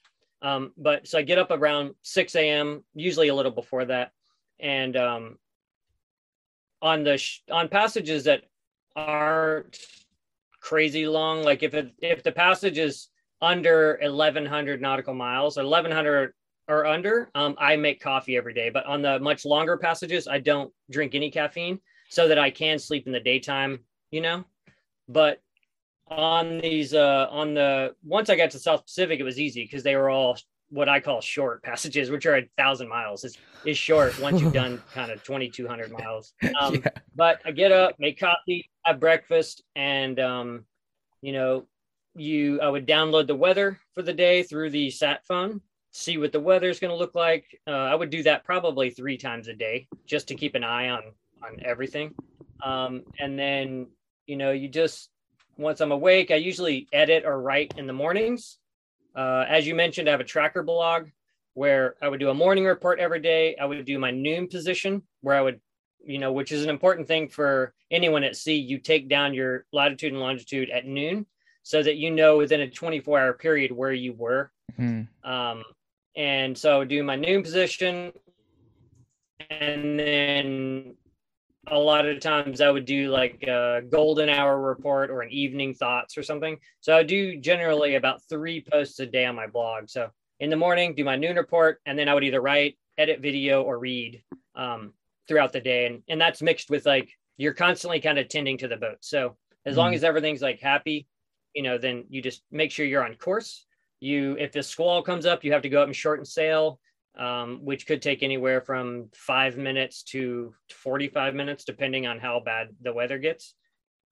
[0.40, 2.84] Um, but so I get up around 6 a.m.
[2.94, 4.12] usually a little before that,
[4.60, 5.38] and um,
[6.80, 8.44] on the sh- on passages that
[8.94, 9.78] aren't
[10.64, 13.08] crazy long, like if it if the passage is
[13.40, 16.32] under 1100 nautical miles, or 1100
[16.66, 18.70] or under, um, I make coffee every day.
[18.70, 22.78] But on the much longer passages, I don't drink any caffeine so that I can
[22.78, 23.80] sleep in the daytime.
[24.10, 24.44] You know
[25.08, 25.40] but
[26.08, 29.82] on these uh on the once i got to south pacific it was easy because
[29.82, 30.36] they were all
[30.68, 34.52] what i call short passages which are a thousand miles is, is short once you've
[34.64, 36.90] done kind of 2200 miles um, yeah.
[37.14, 40.64] but i get up make coffee have breakfast and um
[41.22, 41.64] you know
[42.14, 46.32] you i would download the weather for the day through the sat phone see what
[46.32, 49.48] the weather is going to look like uh, i would do that probably three times
[49.48, 51.02] a day just to keep an eye on
[51.42, 52.14] on everything
[52.62, 53.88] um, and then
[54.26, 55.10] you know, you just
[55.56, 58.58] once I'm awake, I usually edit or write in the mornings.
[59.14, 61.08] Uh, as you mentioned, I have a tracker blog
[61.54, 63.56] where I would do a morning report every day.
[63.60, 65.60] I would do my noon position where I would,
[66.06, 68.56] you know, which is an important thing for anyone at sea.
[68.56, 71.26] You take down your latitude and longitude at noon
[71.62, 74.50] so that you know within a 24 hour period where you were.
[74.78, 75.30] Mm-hmm.
[75.30, 75.64] Um,
[76.16, 78.12] and so do my noon position
[79.50, 80.96] and then
[81.68, 85.74] a lot of times I would do like a golden hour report or an evening
[85.74, 86.58] thoughts or something.
[86.80, 89.88] So I do generally about three posts a day on my blog.
[89.88, 93.20] So in the morning, do my noon report, and then I would either write, edit
[93.20, 94.22] video, or read
[94.54, 94.92] um,
[95.28, 95.86] throughout the day.
[95.86, 98.98] And, and that's mixed with like you're constantly kind of tending to the boat.
[99.00, 99.80] So as mm-hmm.
[99.80, 101.06] long as everything's like happy,
[101.54, 103.66] you know, then you just make sure you're on course.
[104.00, 106.78] You, if the squall comes up, you have to go up and shorten sail
[107.18, 112.68] um, which could take anywhere from five minutes to 45 minutes, depending on how bad
[112.82, 113.54] the weather gets.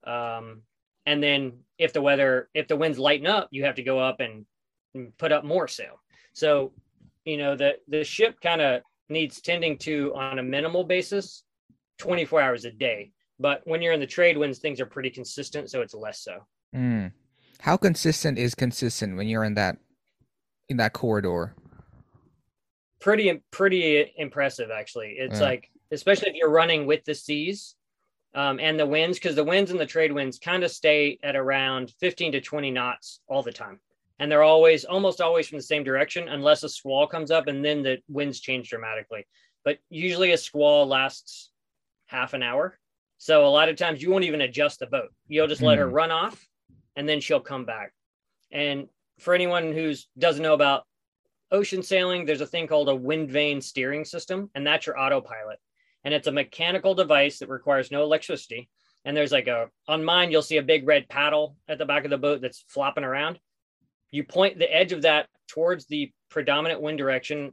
[0.04, 0.62] Um,
[1.04, 4.20] and then if the weather, if the winds lighten up, you have to go up
[4.20, 4.46] and,
[4.94, 6.00] and put up more sail.
[6.32, 6.72] So,
[7.24, 11.44] you know, the, the ship kind of needs tending to on a minimal basis
[11.98, 13.12] 24 hours a day.
[13.38, 15.70] But when you're in the trade winds, things are pretty consistent.
[15.70, 16.46] So it's less so.
[16.74, 17.12] Mm.
[17.60, 19.78] How consistent is consistent when you're in that,
[20.68, 21.54] in that corridor?
[23.02, 25.16] pretty pretty impressive actually.
[25.18, 25.46] It's yeah.
[25.46, 27.74] like especially if you're running with the seas
[28.34, 31.36] um, and the winds because the winds and the trade winds kind of stay at
[31.36, 33.80] around 15 to 20 knots all the time
[34.18, 37.64] and they're always almost always from the same direction unless a squall comes up and
[37.64, 39.26] then the winds change dramatically
[39.64, 41.50] but usually a squall lasts
[42.06, 42.78] half an hour
[43.18, 45.82] so a lot of times you won't even adjust the boat you'll just let mm.
[45.82, 45.94] her hmm.
[45.94, 46.46] run off
[46.96, 47.92] and then she'll come back
[48.50, 50.84] and for anyone who doesn't know about
[51.52, 55.58] ocean sailing, there's a thing called a wind vane steering system, and that's your autopilot.
[56.04, 58.68] And it's a mechanical device that requires no electricity.
[59.04, 62.04] And there's like a, on mine, you'll see a big red paddle at the back
[62.04, 63.38] of the boat that's flopping around.
[64.12, 67.52] You point the edge of that towards the predominant wind direction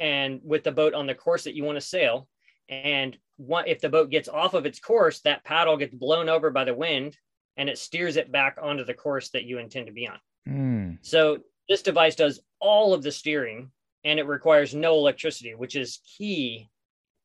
[0.00, 2.28] and with the boat on the course that you want to sail.
[2.68, 6.50] And one, if the boat gets off of its course, that paddle gets blown over
[6.50, 7.16] by the wind
[7.56, 10.18] and it steers it back onto the course that you intend to be on.
[10.48, 10.98] Mm.
[11.02, 11.38] So
[11.68, 13.70] this device does all of the steering
[14.04, 16.68] and it requires no electricity, which is key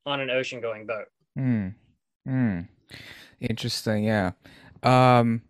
[0.05, 1.05] on an ocean going boat.
[1.35, 1.69] Hmm.
[2.25, 2.61] Hmm.
[3.39, 4.03] Interesting.
[4.03, 4.31] Yeah.
[4.83, 5.43] Um,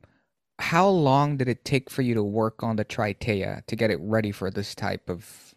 [0.62, 4.00] how long did it take for you to work on the Triteia to get it
[4.02, 5.56] ready for this type of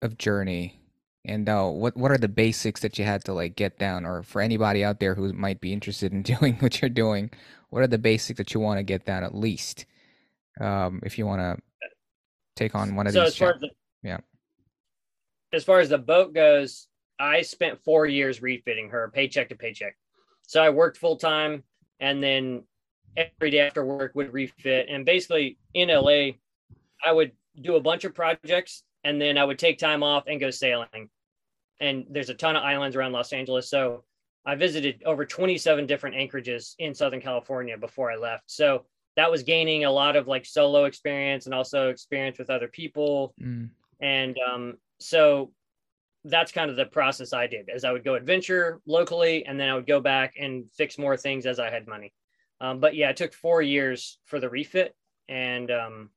[0.00, 0.80] of journey?
[1.24, 4.22] And uh, what what are the basics that you had to like get down, or
[4.22, 7.30] for anybody out there who might be interested in doing what you're doing,
[7.70, 9.86] what are the basics that you want to get down at least,
[10.60, 11.88] um, if you want to
[12.56, 13.28] take on one of so these.
[13.28, 13.70] As far as the,
[14.02, 14.18] yeah.
[15.52, 19.96] As far as the boat goes, I spent four years refitting her, paycheck to paycheck.
[20.46, 21.62] So I worked full time
[22.00, 22.64] and then
[23.16, 24.88] every day after work would refit.
[24.88, 26.32] And basically in LA,
[27.04, 30.40] I would do a bunch of projects and then I would take time off and
[30.40, 31.10] go sailing.
[31.80, 33.68] And there's a ton of islands around Los Angeles.
[33.68, 34.04] So
[34.46, 38.44] I visited over 27 different anchorages in Southern California before I left.
[38.46, 42.68] So that was gaining a lot of like solo experience and also experience with other
[42.68, 43.34] people.
[43.40, 43.70] Mm.
[44.00, 45.52] And um, so
[46.24, 49.68] that's kind of the process I did as I would go adventure locally and then
[49.68, 52.12] I would go back and fix more things as I had money.
[52.62, 54.94] Um, but yeah, it took four years for the refit.
[55.28, 56.10] And, um,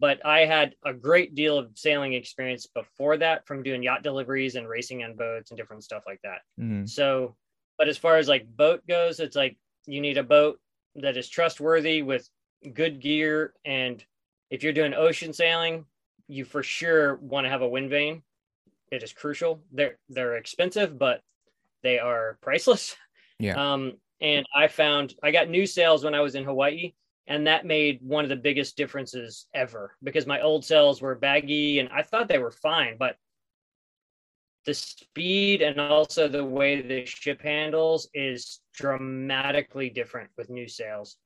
[0.00, 4.56] but I had a great deal of sailing experience before that from doing yacht deliveries
[4.56, 6.40] and racing on boats and different stuff like that.
[6.60, 6.86] Mm-hmm.
[6.86, 7.36] So,
[7.78, 10.58] but as far as like boat goes, it's like you need a boat
[10.96, 12.28] that is trustworthy with
[12.72, 13.54] good gear.
[13.64, 14.04] And
[14.50, 15.84] if you're doing ocean sailing,
[16.26, 18.22] you for sure want to have a wind vane.
[18.90, 19.62] It is crucial.
[19.72, 21.20] They're they're expensive, but
[21.82, 22.96] they are priceless.
[23.38, 23.74] Yeah.
[23.74, 26.92] Um, and I found I got new sails when I was in Hawaii,
[27.26, 31.78] and that made one of the biggest differences ever because my old sails were baggy
[31.78, 33.16] and I thought they were fine, but
[34.66, 41.16] the speed and also the way the ship handles is dramatically different with new sails.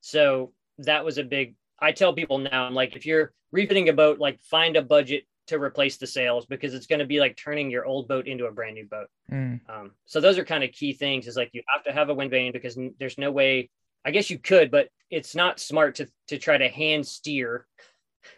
[0.00, 3.92] So that was a big I tell people now, I'm like, if you're refitting a
[3.92, 7.36] boat, like find a budget to replace the sails because it's going to be like
[7.36, 9.08] turning your old boat into a brand new boat.
[9.30, 9.60] Mm.
[9.68, 11.26] Um, so those are kind of key things.
[11.26, 13.70] Is like you have to have a wind vane because there's no way.
[14.04, 17.66] I guess you could, but it's not smart to to try to hand steer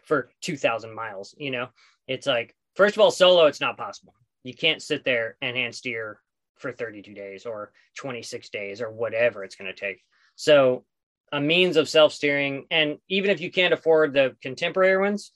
[0.04, 1.34] for 2,000 miles.
[1.38, 1.68] You know,
[2.08, 5.74] it's like first of all, solo, it's not possible you can't sit there and hand
[5.74, 6.20] steer
[6.56, 10.02] for 32 days or 26 days or whatever it's going to take.
[10.36, 10.84] So
[11.32, 15.32] a means of self-steering and even if you can't afford the contemporary ones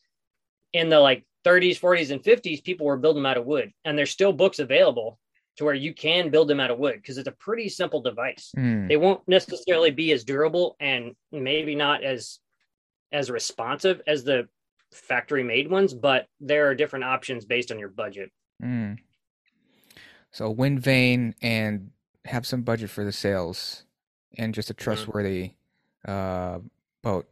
[0.72, 3.96] in the like 30s 40s and 50s people were building them out of wood and
[3.96, 5.18] there's still books available
[5.56, 8.52] to where you can build them out of wood because it's a pretty simple device
[8.56, 8.88] mm.
[8.88, 12.38] they won't necessarily be as durable and maybe not as
[13.12, 14.48] as responsive as the
[14.92, 18.30] factory made ones but there are different options based on your budget
[18.62, 18.98] Mm.
[20.32, 21.90] So wind vane and
[22.24, 23.84] have some budget for the sails
[24.36, 24.84] and just a mm-hmm.
[24.84, 25.52] trustworthy
[26.06, 26.10] mm-hmm.
[26.10, 26.58] uh,
[27.02, 27.28] boat.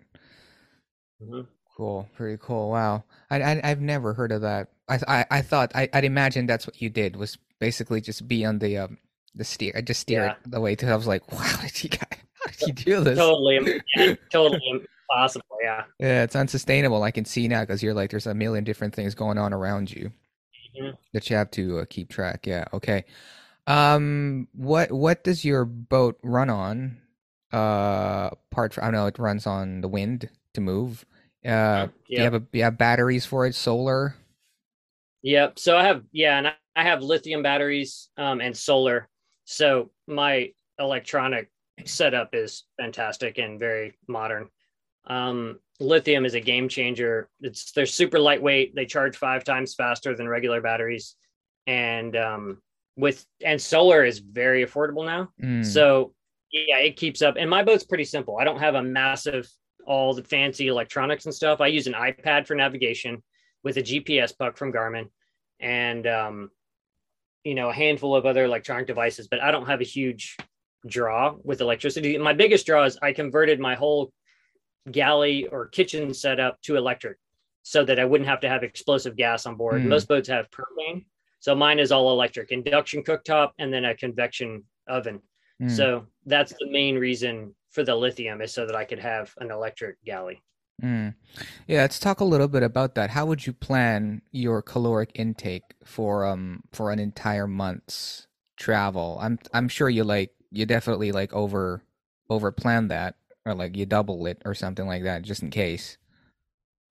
[1.22, 1.40] Mm-hmm.
[1.82, 2.70] Cool, pretty cool.
[2.70, 4.68] Wow, I, I have never heard of that.
[4.88, 8.44] I I, I thought I, I'd imagine that's what you did was basically just be
[8.44, 8.98] on the um
[9.34, 9.72] the steer.
[9.74, 10.30] I just steer yeah.
[10.30, 10.88] it the way to.
[10.88, 13.18] I was like, wow, how did you how did you do this?
[13.18, 15.56] Totally, yeah, totally impossible.
[15.60, 17.02] Yeah, yeah, it's unsustainable.
[17.02, 19.90] I can see now because you're like, there's a million different things going on around
[19.90, 20.12] you
[20.80, 20.90] mm-hmm.
[21.14, 22.46] that you have to uh, keep track.
[22.46, 22.66] Yeah.
[22.72, 23.06] Okay.
[23.66, 26.98] Um, what what does your boat run on?
[27.52, 31.04] Uh, apart from I don't know, it runs on the wind to move.
[31.44, 33.54] Uh, do you have a you have batteries for it?
[33.54, 34.14] Solar.
[35.22, 35.58] Yep.
[35.58, 39.08] So I have yeah, and I have lithium batteries um, and solar.
[39.44, 41.50] So my electronic
[41.84, 44.48] setup is fantastic and very modern.
[45.06, 47.28] Um, lithium is a game changer.
[47.40, 48.74] It's they're super lightweight.
[48.74, 51.16] They charge five times faster than regular batteries,
[51.66, 52.58] and um,
[52.96, 55.30] with and solar is very affordable now.
[55.42, 55.64] Mm.
[55.64, 56.14] So
[56.52, 57.36] yeah, it keeps up.
[57.38, 58.38] And my boat's pretty simple.
[58.38, 59.48] I don't have a massive
[59.86, 61.60] all the fancy electronics and stuff.
[61.60, 63.22] I use an iPad for navigation
[63.62, 65.08] with a GPS puck from Garmin,
[65.60, 66.50] and um,
[67.44, 69.28] you know a handful of other electronic devices.
[69.28, 70.36] But I don't have a huge
[70.86, 72.18] draw with electricity.
[72.18, 74.12] My biggest draw is I converted my whole
[74.90, 77.16] galley or kitchen setup to electric
[77.62, 79.82] so that I wouldn't have to have explosive gas on board.
[79.82, 79.86] Mm.
[79.86, 81.04] Most boats have propane.
[81.38, 85.20] So mine is all electric, induction cooktop, and then a convection oven.
[85.60, 85.70] Mm.
[85.70, 89.50] So that's the main reason for the lithium is so that I could have an
[89.50, 90.42] electric galley.
[90.82, 91.14] Mm.
[91.66, 93.10] Yeah, let's talk a little bit about that.
[93.10, 99.18] How would you plan your caloric intake for um for an entire month's travel?
[99.20, 101.82] I'm I'm sure you like you definitely like over
[102.28, 105.96] over plan that or like you double it or something like that just in case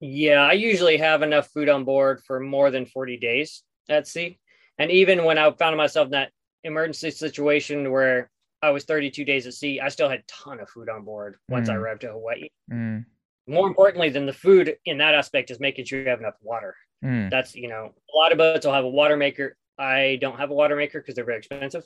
[0.00, 4.38] yeah i usually have enough food on board for more than 40 days at sea
[4.78, 6.32] and even when i found myself in that
[6.64, 8.30] emergency situation where
[8.62, 11.36] i was 32 days at sea i still had a ton of food on board
[11.48, 11.72] once mm.
[11.72, 13.04] i arrived to hawaii mm.
[13.46, 16.74] more importantly than the food in that aspect is making sure you have enough water
[17.04, 17.30] mm.
[17.30, 20.50] that's you know a lot of boats will have a water maker i don't have
[20.50, 21.84] a water maker because they're very expensive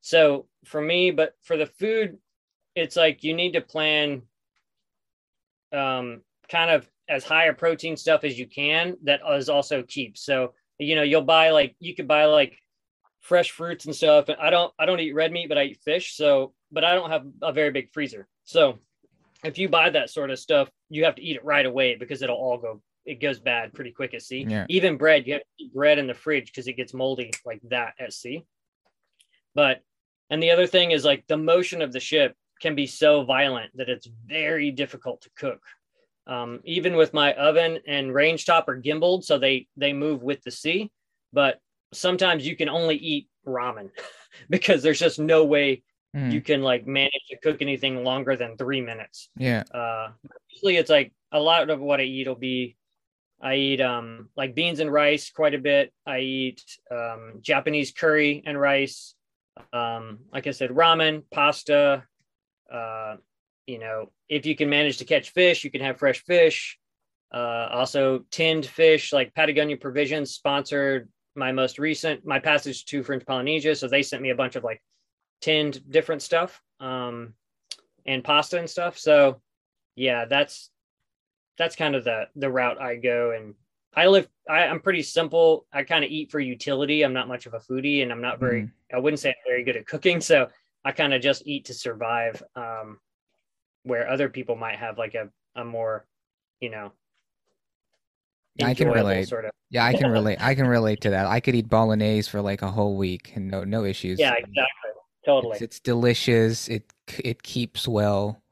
[0.00, 2.16] so for me but for the food
[2.76, 4.22] it's like you need to plan
[5.72, 10.18] um, kind of as high a protein stuff as you can that is also cheap.
[10.18, 12.58] So, you know, you'll buy like you could buy like
[13.26, 14.28] fresh fruits and stuff.
[14.28, 16.16] And I don't I don't eat red meat, but I eat fish.
[16.16, 18.28] So, but I don't have a very big freezer.
[18.44, 18.78] So,
[19.44, 22.22] if you buy that sort of stuff, you have to eat it right away because
[22.22, 24.44] it'll all go it goes bad pretty quick at sea.
[24.48, 24.66] Yeah.
[24.68, 27.60] Even bread, you have to eat bread in the fridge because it gets moldy like
[27.68, 28.44] that at sea.
[29.54, 29.82] But
[30.30, 33.70] And the other thing is like the motion of the ship can be so violent
[33.76, 35.62] that it's very difficult to cook.
[36.26, 40.42] Um, even with my oven and range top are gimbaled, so they they move with
[40.42, 40.90] the sea.
[41.32, 41.60] But
[41.92, 43.90] sometimes you can only eat ramen
[44.50, 45.82] because there's just no way
[46.16, 46.32] mm.
[46.32, 49.28] you can like manage to cook anything longer than three minutes.
[49.36, 49.62] Yeah.
[49.72, 50.08] Uh,
[50.48, 52.76] usually it's like a lot of what I eat will be
[53.40, 55.92] I eat um like beans and rice quite a bit.
[56.06, 59.14] I eat um, Japanese curry and rice.
[59.72, 62.04] Um, like I said, ramen, pasta.
[62.72, 63.16] Uh,
[63.66, 66.78] you know, if you can manage to catch fish, you can have fresh fish.
[67.32, 73.24] Uh, also, tinned fish like Patagonia Provisions sponsored my most recent my passage to French
[73.26, 74.82] Polynesia, so they sent me a bunch of like
[75.40, 77.34] tinned different stuff um,
[78.06, 78.98] and pasta and stuff.
[78.98, 79.40] So
[79.94, 80.70] yeah, that's
[81.58, 83.32] that's kind of the the route I go.
[83.36, 83.54] And
[83.94, 84.28] I live.
[84.48, 85.66] I, am pretty simple.
[85.72, 87.02] I kind of eat for utility.
[87.02, 88.62] I'm not much of a foodie, and I'm not very.
[88.62, 88.70] Mm.
[88.94, 90.20] I wouldn't say I'm very good at cooking.
[90.20, 90.48] So
[90.84, 92.42] I kind of just eat to survive.
[92.54, 92.98] Um,
[93.84, 96.06] where other people might have like a a more,
[96.60, 96.92] you know,
[98.62, 99.28] I can relate.
[99.28, 99.50] Sort of.
[99.70, 100.38] Yeah, I can relate.
[100.40, 101.26] I can relate to that.
[101.26, 104.18] I could eat bolognese for like a whole week and no no issues.
[104.18, 104.62] Yeah, exactly.
[105.24, 105.52] Totally.
[105.54, 106.68] It's, it's delicious.
[106.68, 108.42] It it keeps well,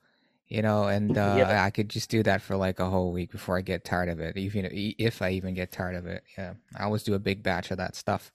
[0.49, 1.64] you know, and uh, yeah.
[1.64, 4.21] I could just do that for like a whole week before I get tired of
[4.21, 4.37] it.
[4.37, 7.71] Even if I even get tired of it, yeah, I always do a big batch
[7.71, 8.33] of that stuff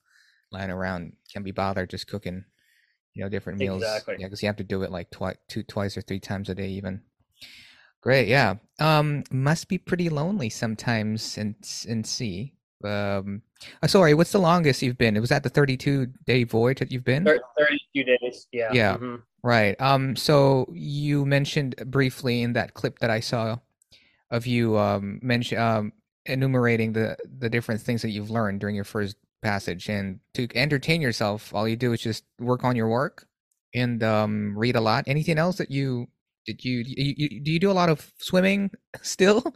[0.52, 1.14] lying around.
[1.32, 2.46] Can't be bothered just cooking,
[3.14, 3.82] you know, different meals.
[3.82, 4.16] Exactly.
[4.20, 6.56] Yeah, because you have to do it like twice, two, twice or three times a
[6.56, 7.02] day, even.
[8.02, 8.56] Great, yeah.
[8.80, 11.56] Um, must be pretty lonely sometimes in
[11.88, 12.54] in sea.
[12.82, 13.42] Um,
[13.84, 15.18] oh, sorry, what's the longest you've been?
[15.18, 17.26] It was that the thirty-two day voyage that you've been.
[17.26, 18.48] Thirty-two days.
[18.54, 18.72] Yeah.
[18.72, 18.94] Yeah.
[18.94, 19.16] Mm-hmm.
[19.44, 19.80] Right.
[19.82, 20.16] Um.
[20.16, 23.58] So you mentioned briefly in that clip that I saw
[24.32, 25.92] of you um mention um
[26.26, 31.02] enumerating the the different things that you've learned during your first passage, and to entertain
[31.02, 33.28] yourself, all you do is just work on your work
[33.74, 35.04] and um read a lot.
[35.06, 36.08] Anything else that you
[36.50, 38.72] did you, you, you do you do a lot of swimming
[39.04, 39.56] still?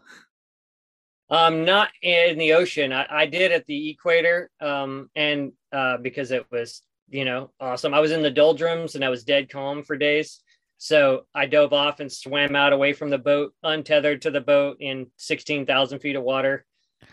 [1.29, 2.93] Um, not in the ocean.
[2.93, 7.95] I, I did at the equator, um, and uh, because it was you know awesome.
[7.95, 10.41] I was in the doldrums and I was dead calm for days.
[10.77, 14.77] So I dove off and swam out away from the boat, untethered to the boat
[14.79, 16.65] in sixteen thousand feet of water.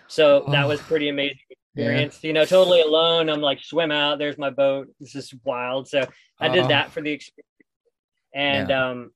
[0.08, 1.38] So oh, that was pretty amazing
[1.74, 2.18] experience.
[2.22, 2.28] Yeah.
[2.28, 3.30] You know, totally alone.
[3.30, 4.18] I'm like swim out.
[4.18, 4.88] There's my boat.
[5.00, 5.88] This is wild.
[5.88, 6.06] So
[6.38, 6.68] I did oh.
[6.68, 7.46] that for the experience.
[8.34, 8.90] And yeah.
[8.90, 9.10] um,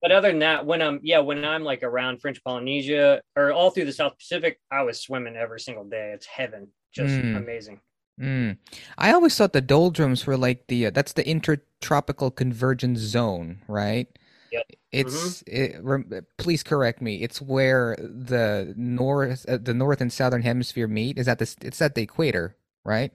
[0.00, 3.70] but other than that, when I'm yeah, when I'm like around French Polynesia or all
[3.70, 6.12] through the South Pacific, I was swimming every single day.
[6.14, 7.36] It's heaven, just mm.
[7.36, 7.80] amazing.
[8.20, 8.58] Mm.
[8.96, 14.08] I always thought the doldrums were like the uh, that's the intertropical convergence zone, right?
[14.52, 14.64] Yep.
[14.92, 16.14] It's mm-hmm.
[16.14, 17.22] it, please correct me.
[17.22, 21.18] It's where the north uh, the north and southern hemisphere meet.
[21.18, 23.12] Is that the it's at the equator, right?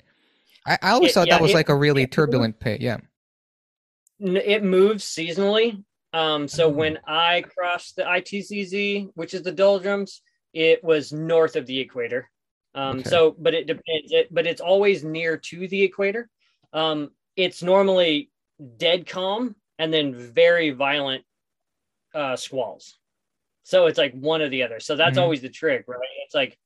[0.66, 2.82] I, I always it, thought yeah, that was it, like a really turbulent pit.
[2.82, 2.98] Yeah.
[4.20, 5.84] It moves seasonally,
[6.14, 6.78] um, so mm-hmm.
[6.78, 10.22] when I crossed the ITCZ, which is the doldrums,
[10.54, 12.30] it was north of the equator.
[12.76, 13.10] Um, okay.
[13.10, 14.12] So, but it depends.
[14.12, 16.30] It, but it's always near to the equator.
[16.72, 18.30] Um, it's normally
[18.78, 21.24] dead calm and then very violent
[22.14, 22.98] uh, squalls.
[23.64, 24.80] So it's like one or the other.
[24.80, 25.24] So that's mm-hmm.
[25.24, 26.00] always the trick, right?
[26.26, 26.58] It's like,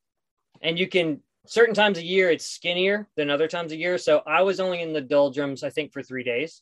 [0.61, 3.97] and you can certain times a year it's skinnier than other times a year.
[3.97, 6.61] So I was only in the doldrums, I think, for three days,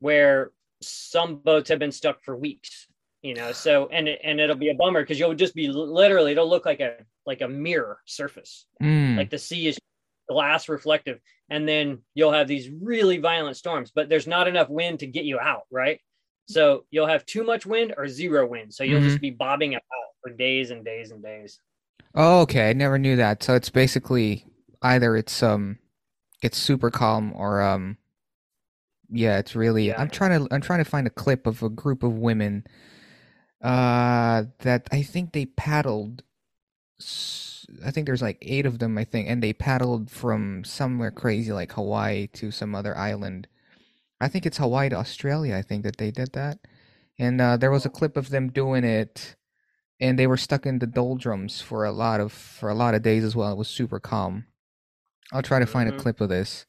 [0.00, 0.50] where
[0.82, 2.86] some boats have been stuck for weeks
[3.22, 6.48] you know so and and it'll be a bummer because you'll just be literally it'll
[6.48, 9.16] look like a like a mirror surface mm.
[9.16, 9.78] like the sea is
[10.28, 11.18] glass reflective
[11.50, 15.24] and then you'll have these really violent storms but there's not enough wind to get
[15.24, 16.00] you out right
[16.48, 19.08] so you'll have too much wind or zero wind so you'll mm-hmm.
[19.08, 19.82] just be bobbing about
[20.22, 21.60] for days and days and days
[22.14, 24.46] oh okay i never knew that so it's basically
[24.82, 25.78] either it's um
[26.42, 27.98] it's super calm or um
[29.10, 29.88] yeah, it's really.
[29.88, 30.00] Yeah.
[30.00, 30.54] I'm trying to.
[30.54, 32.64] I'm trying to find a clip of a group of women.
[33.62, 36.22] Uh, that I think they paddled.
[37.84, 38.96] I think there's like eight of them.
[38.96, 43.48] I think, and they paddled from somewhere crazy like Hawaii to some other island.
[44.20, 45.56] I think it's Hawaii to Australia.
[45.56, 46.58] I think that they did that,
[47.18, 49.36] and uh, there was a clip of them doing it,
[50.00, 53.02] and they were stuck in the doldrums for a lot of for a lot of
[53.02, 53.52] days as well.
[53.52, 54.46] It was super calm.
[55.32, 55.98] I'll try to find mm-hmm.
[55.98, 56.66] a clip of this.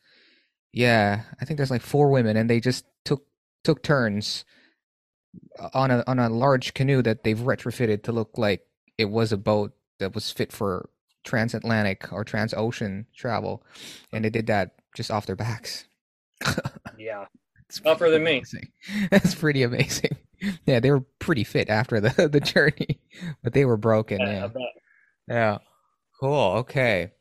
[0.74, 3.26] Yeah, I think there's like four women, and they just took
[3.64, 4.46] took turns
[5.60, 8.62] uh, on a on a large canoe that they've retrofitted to look like
[8.98, 10.90] it was a boat that was fit for
[11.24, 13.64] transatlantic or transocean travel,
[14.14, 15.86] and they did that just off their backs.
[16.98, 17.26] yeah,
[17.68, 18.44] it's tougher than me.
[19.10, 20.18] That's pretty amazing.
[20.66, 23.02] Yeah, they were pretty fit after the the journey,
[23.44, 24.20] but they were broken.
[24.20, 24.66] Yeah, yeah.
[25.28, 25.58] yeah.
[26.20, 26.58] Cool.
[26.60, 27.12] Okay.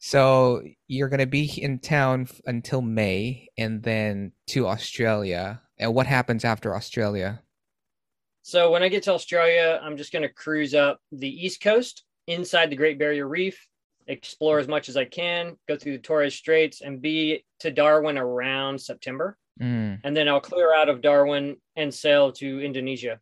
[0.00, 5.62] So you're gonna be in town f- until May, and then to Australia.
[5.78, 7.42] And what happens after Australia?
[8.42, 12.04] So when I get to Australia, I'm just going to cruise up the East Coast
[12.26, 13.68] inside the Great Barrier Reef,
[14.06, 18.16] explore as much as I can, go through the Torres Straits, and be to Darwin
[18.16, 19.36] around September.
[19.60, 23.20] Mm, And then I'll clear out of Darwin and sail to Indonesia.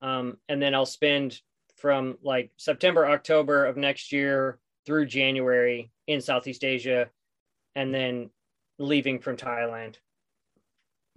[0.00, 1.40] Um, and then I'll spend
[1.76, 7.10] from like September, October of next year through January in Southeast Asia,
[7.74, 8.30] and then
[8.78, 9.96] leaving from Thailand.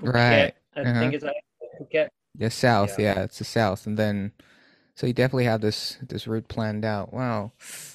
[0.01, 0.53] right.
[0.75, 0.99] I Uh-huh.
[0.99, 1.35] think it's like
[1.79, 2.09] Phuket.
[2.35, 3.15] The south, Yeah.
[3.15, 3.23] yeah.
[3.23, 4.31] it's the south, and then
[4.95, 7.13] so you definitely have this this route planned out.
[7.13, 7.53] Wow.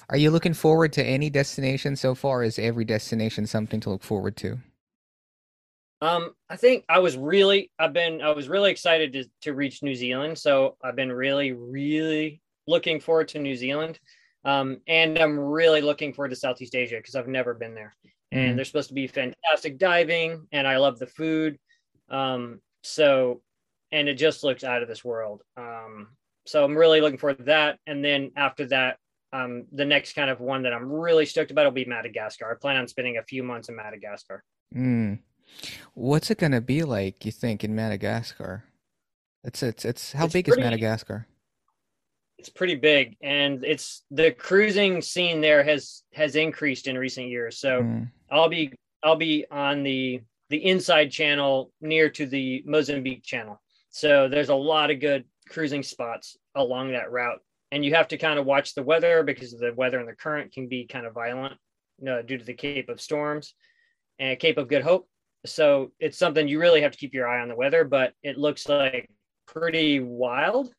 [0.09, 2.43] Are you looking forward to any destination so far?
[2.43, 4.59] Is every destination something to look forward to?
[6.01, 9.81] Um, I think I was really, I've been, I was really excited to to reach
[9.81, 10.37] New Zealand.
[10.37, 13.99] So I've been really, really looking forward to New Zealand.
[14.45, 17.95] Um, and I'm really looking forward to Southeast Asia because I've never been there.
[18.33, 18.49] Mm.
[18.49, 21.57] And there's supposed to be fantastic diving, and I love the food.
[22.09, 23.41] Um, so,
[23.91, 25.41] and it just looks out of this world.
[25.57, 26.09] Um,
[26.45, 27.79] so I'm really looking forward to that.
[27.87, 28.97] And then after that,
[29.33, 32.51] um, the next kind of one that I'm really stoked about will be Madagascar.
[32.51, 34.43] I plan on spending a few months in Madagascar.
[34.73, 35.19] Mm.
[35.93, 38.63] What's it gonna be like, you think, in Madagascar?
[39.43, 41.27] It's it's it's how It's big is Madagascar?
[42.45, 43.17] It's pretty big.
[43.23, 47.57] And it's the cruising scene there has has increased in recent years.
[47.57, 48.71] So Mm, i'll be
[49.03, 53.59] i'll be on the the inside channel near to the mozambique channel.
[53.89, 57.39] So there's a lot of good cruising spots along that route.
[57.71, 60.53] And you have to kind of watch the weather because the weather and the current
[60.53, 61.55] can be kind of violent
[61.97, 63.55] you know, due to the cape of storms
[64.19, 65.07] and cape of good hope.
[65.47, 68.37] So it's something you really have to keep your eye on the weather but it
[68.37, 69.09] looks like
[69.47, 70.71] pretty wild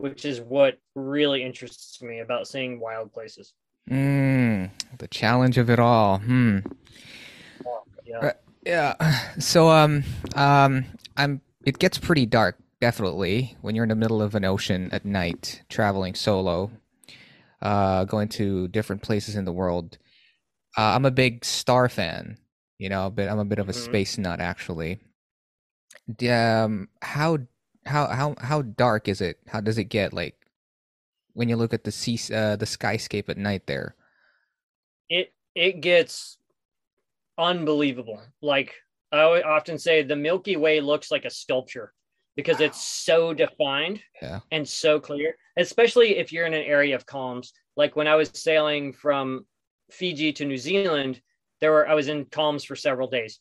[0.00, 3.52] which is what really interests me about seeing wild places.
[3.88, 6.18] mm, the challenge of it all.
[6.18, 6.60] Hmm.
[8.04, 8.20] Yeah.
[8.22, 8.34] Right.
[8.64, 8.94] Yeah.
[9.38, 10.84] So um um
[11.16, 15.04] I'm it gets pretty dark definitely when you're in the middle of an ocean at
[15.04, 16.70] night traveling solo
[17.62, 19.98] uh going to different places in the world.
[20.76, 22.38] Uh, I'm a big star fan,
[22.78, 23.74] you know, but I'm a bit of a Mhm.
[23.74, 25.00] space nut actually.
[26.28, 27.38] Um how
[27.90, 29.38] how how how dark is it?
[29.48, 30.36] How does it get like
[31.34, 33.94] when you look at the sea uh, the skyscape at night there?
[35.08, 36.38] It it gets
[37.38, 38.20] unbelievable.
[38.40, 38.74] Like
[39.12, 41.92] I often say, the Milky Way looks like a sculpture
[42.36, 44.40] because it's so defined Yeah.
[44.52, 45.34] and so clear.
[45.56, 47.52] Especially if you're in an area of calms.
[47.76, 49.46] Like when I was sailing from
[49.90, 51.20] Fiji to New Zealand,
[51.60, 53.40] there were I was in calms for several days,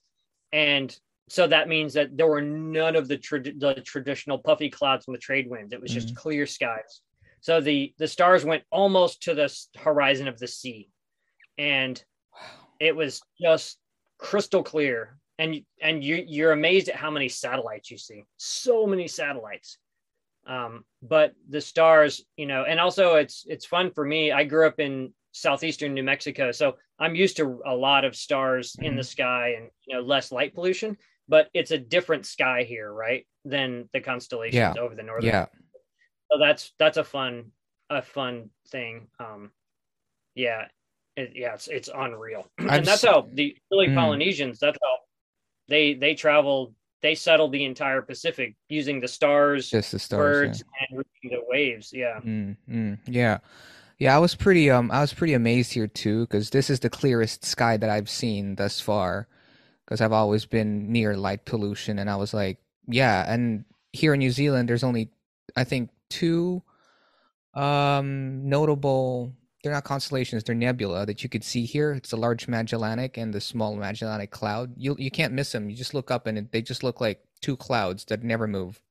[0.51, 0.97] and
[1.29, 5.15] so that means that there were none of the, trad- the traditional puffy clouds and
[5.15, 5.73] the trade winds.
[5.73, 7.01] It was just clear skies.
[7.41, 10.89] So the the stars went almost to the horizon of the sea,
[11.57, 12.01] and
[12.79, 13.77] it was just
[14.17, 15.17] crystal clear.
[15.37, 18.25] And and you you're amazed at how many satellites you see.
[18.37, 19.77] So many satellites.
[20.47, 24.31] Um, but the stars, you know, and also it's it's fun for me.
[24.31, 28.75] I grew up in southeastern New Mexico, so I'm used to a lot of stars
[28.81, 30.97] in the sky and you know less light pollution.
[31.29, 34.73] But it's a different sky here, right, than the constellations Yeah.
[34.81, 35.45] over the northern Yeah.
[36.31, 37.51] so that's that's a fun
[37.89, 39.51] a fun thing um
[40.35, 40.65] yeah
[41.15, 43.95] it, yeah it's it's unreal I've and that's how the early Mm.
[43.95, 44.95] polynesians that's how
[45.69, 50.37] they they traveled they settled the entire pacific using the stars Just the stars.
[50.41, 50.47] yeah.
[50.49, 53.39] birds and reading the waves yeah Mm, mm, yeah.
[53.97, 56.89] Yeah, I was pretty um I was pretty amazed here too because this is the
[56.89, 59.27] clearest sky that I've seen thus far
[59.89, 64.19] because I've always been near light pollution and I was like, yeah, and here in
[64.19, 65.09] New Zealand there's only
[65.55, 66.61] I think two
[67.55, 69.33] um notable
[69.63, 71.91] they're not constellations, they're nebula that you could see here.
[71.93, 74.73] It's the Large Magellanic and the Small Magellanic Cloud.
[74.77, 75.69] You you can't miss them.
[75.71, 78.81] You just look up and it, they just look like two clouds that never move.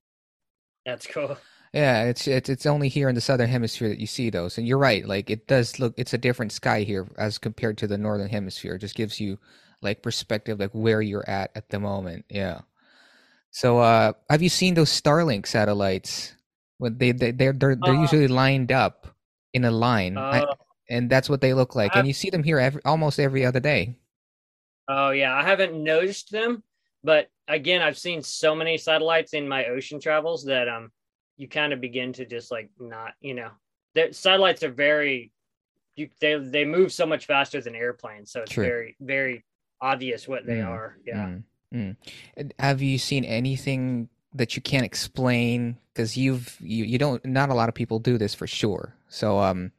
[0.84, 1.38] that's cool
[1.72, 4.58] Yeah, it's it's it's only here in the southern hemisphere that you see those.
[4.58, 7.86] And you're right, like it does look it's a different sky here as compared to
[7.86, 8.76] the northern hemisphere.
[8.76, 9.38] It just gives you
[9.82, 12.24] like perspective like where you're at at the moment.
[12.28, 12.62] Yeah.
[13.50, 16.34] So uh have you seen those Starlink satellites?
[16.78, 19.06] When they they they're they're, they're Uh, usually lined up
[19.52, 20.16] in a line.
[20.18, 20.54] I- uh,
[20.90, 21.94] and that's what they look like.
[21.94, 23.98] I- And you see them here every, almost every other day.
[24.88, 26.62] oh yeah i haven't noticed them
[27.04, 30.90] but again i've seen so many satellites in my ocean travels that um
[31.36, 33.50] you kind of begin to just like not you know
[33.94, 35.30] the satellites are very
[35.96, 38.64] you they they move so much faster than airplanes so it's True.
[38.64, 39.44] very very
[39.80, 41.26] obvious what they Mm, are yeah
[41.74, 41.96] Mm,
[42.38, 42.52] mm.
[42.58, 45.76] Have you seen anything that you can't explain?
[45.92, 48.94] Because you've you, you don't not a lot of people do this for sure.
[49.08, 49.72] So um,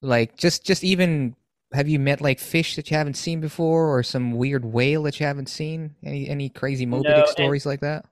[0.00, 1.34] like just just even
[1.72, 5.18] have you met like fish that you haven't seen before, or some weird whale that
[5.18, 5.94] you haven't seen?
[6.04, 8.04] Any any crazy Moby No, Dick and- stories like that?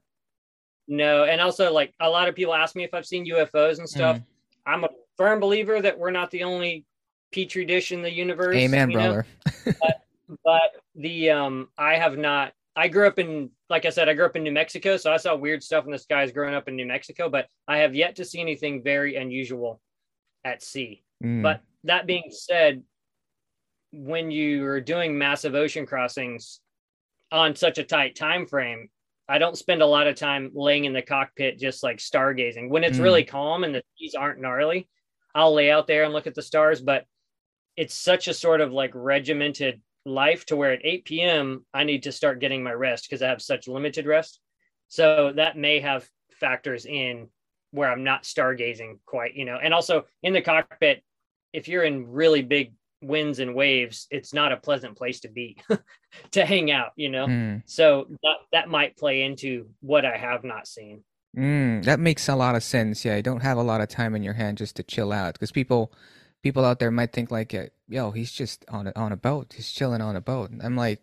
[0.88, 3.88] No, and also like a lot of people ask me if I've seen UFOs and
[3.88, 4.16] stuff.
[4.16, 4.24] Mm.
[4.66, 6.84] I'm a firm believer that we're not the only
[7.32, 8.56] petri dish in the universe.
[8.56, 9.24] Amen, brother.
[10.44, 12.52] But the um, I have not.
[12.76, 15.16] I grew up in, like I said, I grew up in New Mexico, so I
[15.16, 17.28] saw weird stuff in the skies growing up in New Mexico.
[17.28, 19.80] But I have yet to see anything very unusual
[20.44, 21.02] at sea.
[21.22, 21.42] Mm.
[21.42, 22.82] But that being said,
[23.92, 26.60] when you are doing massive ocean crossings
[27.32, 28.88] on such a tight time frame,
[29.28, 32.68] I don't spend a lot of time laying in the cockpit just like stargazing.
[32.68, 33.02] When it's Mm.
[33.02, 34.88] really calm and the seas aren't gnarly,
[35.34, 36.80] I'll lay out there and look at the stars.
[36.80, 37.04] But
[37.76, 41.64] it's such a sort of like regimented life to where at 8 p.m.
[41.74, 44.40] I need to start getting my rest because I have such limited rest.
[44.88, 47.28] So that may have factors in
[47.70, 49.58] where I'm not stargazing quite, you know.
[49.62, 51.02] And also in the cockpit,
[51.52, 52.72] if you're in really big
[53.02, 55.56] winds and waves, it's not a pleasant place to be
[56.32, 57.26] to hang out, you know.
[57.26, 57.62] Mm.
[57.66, 61.04] So that that might play into what I have not seen.
[61.36, 63.04] Mm, that makes a lot of sense.
[63.04, 65.34] Yeah, you don't have a lot of time in your hand just to chill out
[65.34, 65.92] because people,
[66.42, 67.54] people out there might think like,
[67.88, 69.54] "Yo, he's just on a, on a boat.
[69.56, 71.00] He's chilling on a boat." And I'm like,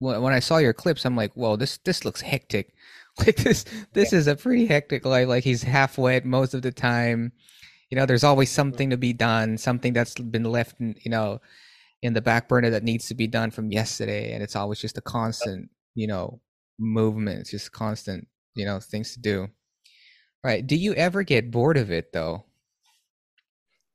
[0.00, 2.74] when when I saw your clips, I'm like, "Whoa, this this looks hectic.
[3.18, 5.28] Like this this is a pretty hectic life.
[5.28, 7.32] Like he's half wet most of the time.
[7.90, 11.40] You know, there's always something to be done, something that's been left, in, you know,
[12.02, 14.96] in the back burner that needs to be done from yesterday, and it's always just
[14.96, 16.40] a constant, you know,
[16.78, 17.40] movement.
[17.40, 19.48] It's just constant, you know, things to do.
[20.42, 20.66] Right.
[20.66, 22.44] Do you ever get bored of it though?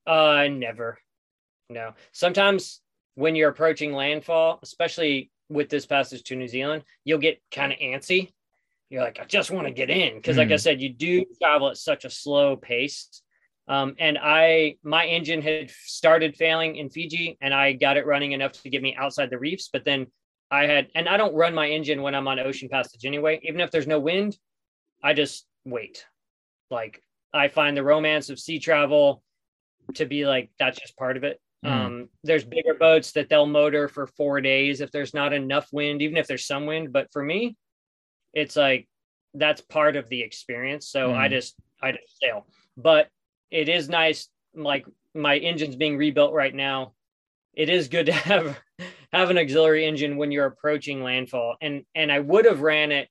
[0.05, 0.97] Uh never.
[1.69, 1.93] No.
[2.11, 2.81] Sometimes
[3.15, 7.79] when you're approaching landfall, especially with this passage to New Zealand, you'll get kind of
[7.79, 8.33] antsy.
[8.89, 10.15] You're like, I just want to get in.
[10.15, 10.59] Because like I Mm.
[10.59, 13.21] said, you do travel at such a slow pace.
[13.67, 18.33] Um, and I my engine had started failing in Fiji and I got it running
[18.33, 20.05] enough to get me outside the reefs, but then
[20.51, 23.61] I had and I don't run my engine when I'm on ocean passage anyway, even
[23.61, 24.37] if there's no wind,
[25.01, 26.05] I just wait.
[26.69, 27.01] Like
[27.33, 29.23] I find the romance of sea travel
[29.95, 31.39] to be like that's just part of it.
[31.65, 31.71] Mm.
[31.71, 36.01] Um, there's bigger boats that they'll motor for four days if there's not enough wind,
[36.01, 36.91] even if there's some wind.
[36.91, 37.55] But for me,
[38.33, 38.87] it's like
[39.33, 40.87] that's part of the experience.
[40.89, 41.31] So I Mm.
[41.31, 42.47] just I just sail.
[42.77, 43.09] But
[43.51, 46.93] it is nice, like my engine's being rebuilt right now.
[47.53, 48.59] It is good to have
[49.13, 51.55] have an auxiliary engine when you're approaching landfall.
[51.61, 53.07] And and I would have ran it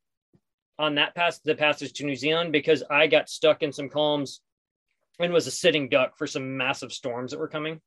[0.78, 4.40] on that pass the passage to New Zealand because I got stuck in some calms
[5.18, 7.80] and was a sitting duck for some massive storms that were coming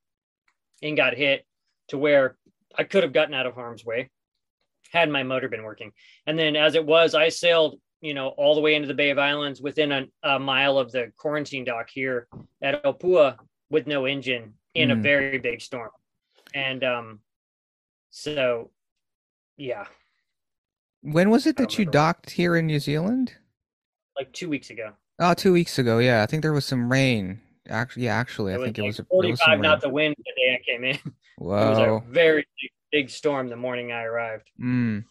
[0.82, 1.46] and got hit
[1.90, 2.38] to where
[2.78, 4.10] I could have gotten out of harm's way
[4.92, 5.92] had my motor been working.
[6.26, 9.10] And then as it was, I sailed, you know, all the way into the Bay
[9.10, 12.28] of Islands within a, a mile of the quarantine dock here
[12.62, 13.38] at Opua
[13.70, 15.02] with no engine in a Mm.
[15.02, 15.90] very big storm.
[16.54, 17.20] And um
[18.12, 18.72] so
[19.58, 19.86] yeah,
[21.02, 23.34] When was it that you docked here in New Zealand?
[24.16, 24.94] like two weeks ago.
[25.20, 26.00] Oh, two weeks ago.
[26.00, 27.42] Yeah, I think there was some rain.
[27.70, 29.00] Actually, yeah, actually, I It think it like was.
[29.00, 29.62] A, was 45 some rain.
[29.62, 31.00] knots of wind the day I came in.
[31.40, 31.58] Wow.
[31.66, 34.50] it was a very big, big storm the morning I arrived.
[34.62, 35.06] Mm.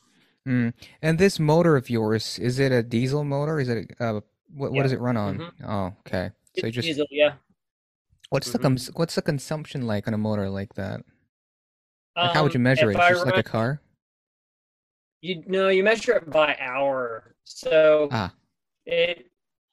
[0.47, 0.73] Mm.
[1.03, 3.59] And this motor of yours, is it a diesel motor?
[3.61, 4.13] Is it a, uh,
[4.55, 4.83] what, what Yeah.
[4.85, 5.39] does it run on?
[5.39, 5.53] Mhm.
[5.67, 6.31] Oh, okay.
[6.59, 7.35] So you just diesel, yeah.
[8.31, 8.63] what's the Mhm.
[8.63, 11.01] cons- what's the consumption like on a motor like that?
[12.17, 12.97] Like how would you Um, measure it?
[12.97, 13.83] I Just like a car?
[15.21, 17.35] You no, you measure it by hour.
[17.45, 18.33] So Ah.
[18.87, 19.31] it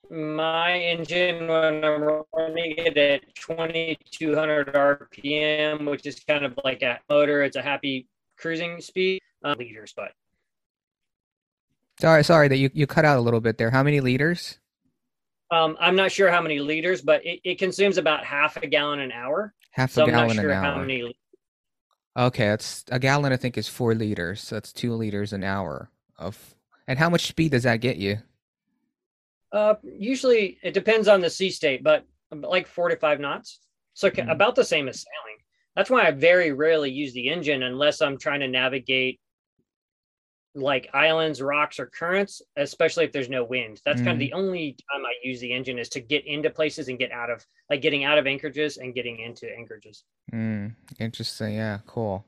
[0.09, 6.99] my engine when I'm running it at 2200 RPM, which is kind of like a
[7.09, 7.43] motor.
[7.43, 10.11] It's a happy cruising speed, uh, liters, but
[12.01, 13.69] Sorry, sorry that you, you cut out a little bit there.
[13.71, 14.59] How many liters?
[15.51, 18.99] um, I'm not sure how many liters, but it, it consumes about half a gallon
[18.99, 19.53] an hour.
[19.71, 20.79] Half So a I'm not gallon sure an how hour.
[20.79, 21.15] many.
[22.17, 23.33] Okay, that's a gallon.
[23.33, 24.41] I think is four liters.
[24.41, 26.55] So that's two liters an hour of.
[26.87, 28.19] And how much speed does that get you?
[29.53, 33.59] Uh, usually it depends on the sea state, but like four to five knots.
[33.93, 34.29] So Mhm.
[34.31, 35.37] about the same as sailing.
[35.75, 39.19] That's why I very rarely use the engine unless I'm trying to navigate
[40.55, 43.81] like islands, rocks, or currents, especially if there's no wind.
[43.85, 46.89] That's kind of the only time I use the engine is to get into places
[46.89, 50.03] and get out of like getting out of anchorages and getting into anchorages.
[50.31, 51.55] Mm, interesting.
[51.55, 52.25] Yeah, cool.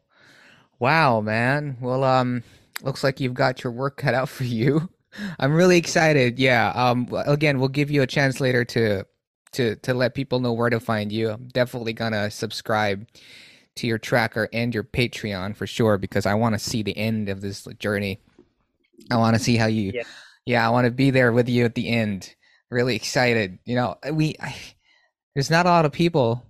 [0.79, 1.77] Wow, man.
[1.79, 2.43] Well, um,
[2.81, 4.89] looks like you've got your work cut out for you.
[5.39, 6.39] I'm really excited.
[6.39, 6.71] Yeah.
[6.75, 9.05] Um, again, we'll give you a chance later to
[9.53, 11.31] to to let people know where to find you.
[11.31, 13.07] I'm definitely gonna subscribe
[13.75, 17.29] to your tracker and your Patreon for sure because I want to see the end
[17.29, 18.21] of this journey.
[19.11, 20.03] I want to see how you Yeah.
[20.45, 22.35] Yeah, I want to be there with you at the end.
[22.69, 23.57] Really excited.
[23.65, 24.55] You know, we I,
[25.35, 26.45] there's not a lot of people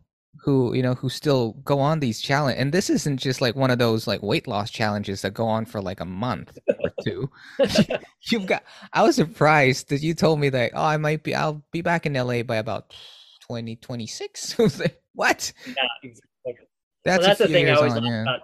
[0.45, 3.71] who you know who still go on these challenge and this isn't just like one
[3.71, 7.27] of those like weight loss challenges that go on for like a month or two
[8.31, 11.63] you've got i was surprised that you told me that oh i might be i'll
[11.71, 12.91] be back in la by about
[13.49, 14.53] 2026
[15.13, 15.73] what yeah
[16.03, 16.67] exactly.
[17.03, 18.21] that's, well, that's the thing i always on, yeah.
[18.21, 18.41] about,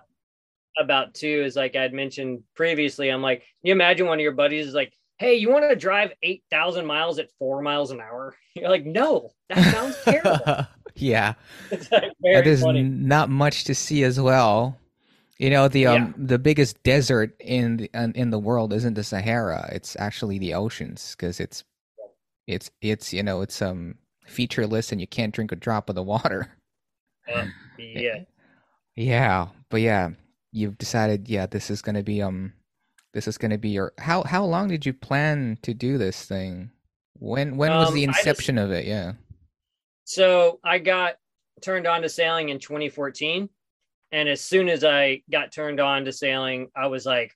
[0.80, 4.66] about too is like i'd mentioned previously i'm like you imagine one of your buddies
[4.66, 4.92] is like
[5.22, 8.36] hey, you want to drive 8,000 miles at four miles an hour?
[8.56, 10.66] You're like, no, that sounds terrible.
[10.96, 11.34] Yeah.
[11.72, 12.84] Like that is funny.
[12.84, 14.78] not much to see as well.
[15.38, 16.26] You know, the um yeah.
[16.26, 19.70] the biggest desert in the, in the world isn't the Sahara.
[19.72, 21.64] It's actually the oceans because it's
[22.48, 26.04] it's it's you know, it's um featureless and you can't drink a drop of the
[26.04, 26.50] water.
[27.34, 27.46] Uh,
[27.78, 28.20] yeah.
[28.96, 30.10] Yeah, but yeah,
[30.52, 32.54] you've decided yeah, this is going to be um
[33.14, 36.72] this is to be your how how long did you plan to do this thing
[37.20, 39.14] when when was um, the inception just, of it yeah
[40.12, 41.16] so i got
[41.62, 43.48] turned on to sailing in 2014
[44.12, 47.34] and as soon as i got turned on to sailing i was like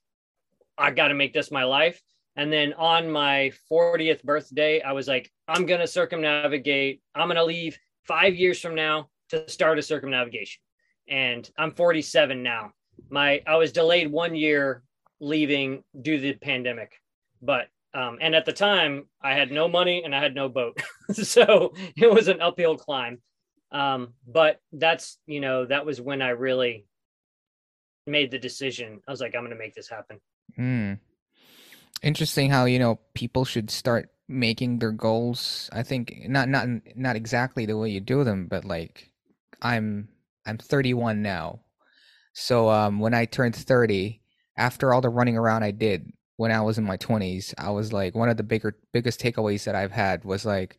[0.78, 2.01] i got to make this my life.
[2.38, 7.38] And then on my 40th birthday i was like i'm going to circumnavigate i'm going
[7.38, 10.61] to leave five years from now to start a circumnavigation.
[11.07, 12.71] And i'm 47 now.
[13.09, 14.84] My i was delayed one year
[15.21, 16.99] leaving due to the pandemic.
[17.41, 20.77] But um, and at the time, I had no money and I had no boat,
[21.13, 23.19] so it was an uphill climb.
[23.71, 26.85] Um, but that's you know that was when I really
[28.05, 28.99] made the decision.
[29.07, 30.19] I was like, I'm going to make this happen.
[30.57, 30.93] Hmm.
[32.03, 35.69] Interesting how you know people should start making their goals.
[35.71, 36.67] I think not not
[36.97, 39.09] not exactly the way you do them, but like
[39.61, 40.09] I'm
[40.45, 41.61] I'm 31 now.
[42.33, 44.21] So um, when I turned 30,
[44.57, 47.93] after all the running around I did when I was in my 20s, I was
[47.93, 50.77] like one of the bigger biggest takeaways that I've had was like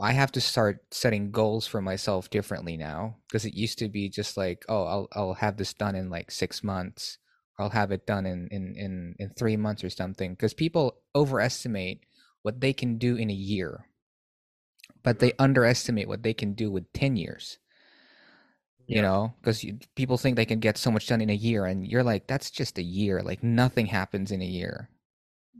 [0.00, 4.08] I have to start setting goals for myself differently now because it used to be
[4.08, 7.18] just like, oh, I'll I'll have this done in like 6 months.
[7.58, 12.04] I'll have it done in in in in 3 months or something because people overestimate
[12.42, 13.86] what they can do in a year.
[15.02, 17.58] But they underestimate what they can do with 10 years
[18.86, 19.02] you yeah.
[19.02, 19.64] know because
[19.94, 22.50] people think they can get so much done in a year and you're like that's
[22.50, 24.88] just a year like nothing happens in a year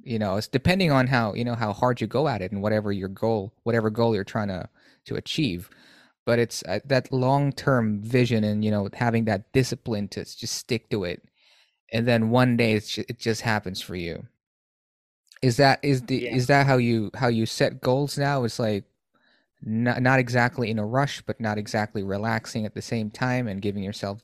[0.02, 2.62] you know it's depending on how you know how hard you go at it and
[2.62, 4.68] whatever your goal whatever goal you're trying to
[5.04, 5.70] to achieve
[6.26, 10.88] but it's uh, that long-term vision and you know having that discipline to just stick
[10.90, 11.22] to it
[11.92, 14.26] and then one day just, it just happens for you
[15.42, 16.34] is that is the yeah.
[16.34, 18.84] is that how you how you set goals now it's like
[19.64, 23.62] not not exactly in a rush, but not exactly relaxing at the same time, and
[23.62, 24.20] giving yourself,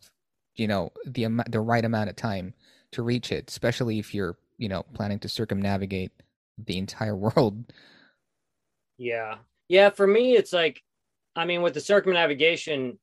[0.54, 2.54] you know, the the right amount of time
[2.92, 3.48] to reach it.
[3.48, 6.12] Especially if you're, you know, planning to circumnavigate
[6.58, 7.64] the entire world.
[8.98, 9.36] Yeah,
[9.68, 9.90] yeah.
[9.90, 10.82] For me, it's like,
[11.34, 12.98] I mean, with the circumnavigation,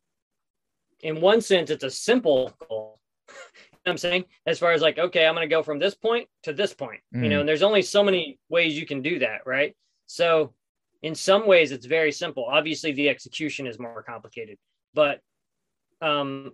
[1.02, 3.00] in one sense, it's a simple goal.
[3.88, 6.52] I'm saying as far as like, okay, I'm going to go from this point to
[6.52, 7.24] this point, mm.
[7.24, 7.40] you know, mm.
[7.40, 9.78] and there's only so many ways you can do that, right?
[10.08, 10.54] So
[11.02, 12.46] in some ways it's very simple.
[12.46, 14.58] Obviously the execution is more complicated
[14.98, 15.22] but
[16.02, 16.54] um,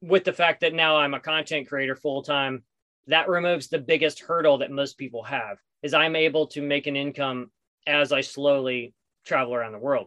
[0.00, 2.62] with the fact that now i'm a content creator full time
[3.06, 6.96] that removes the biggest hurdle that most people have is i'm able to make an
[6.96, 7.50] income
[7.86, 8.94] as i slowly
[9.24, 10.06] travel around the world.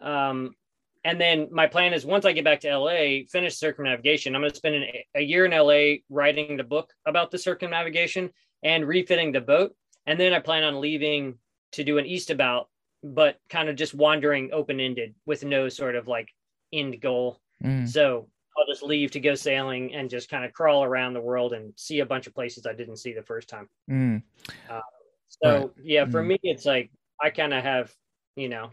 [0.00, 0.56] Um,
[1.04, 4.50] and then my plan is once i get back to la finish circumnavigation i'm going
[4.50, 4.84] to spend an,
[5.14, 8.30] a year in la writing the book about the circumnavigation
[8.62, 9.74] and refitting the boat.
[10.06, 11.38] And then i plan on leaving
[11.72, 12.68] to do an east about
[13.02, 16.28] but kind of just wandering open ended with no sort of like
[16.72, 17.40] end goal.
[17.64, 17.88] Mm.
[17.88, 21.52] So I'll just leave to go sailing and just kind of crawl around the world
[21.52, 23.68] and see a bunch of places I didn't see the first time.
[23.90, 24.22] Mm.
[24.68, 24.80] Uh,
[25.28, 25.70] so right.
[25.82, 26.28] yeah, for mm.
[26.28, 26.90] me, it's like
[27.22, 27.92] I kind of have,
[28.36, 28.70] you know,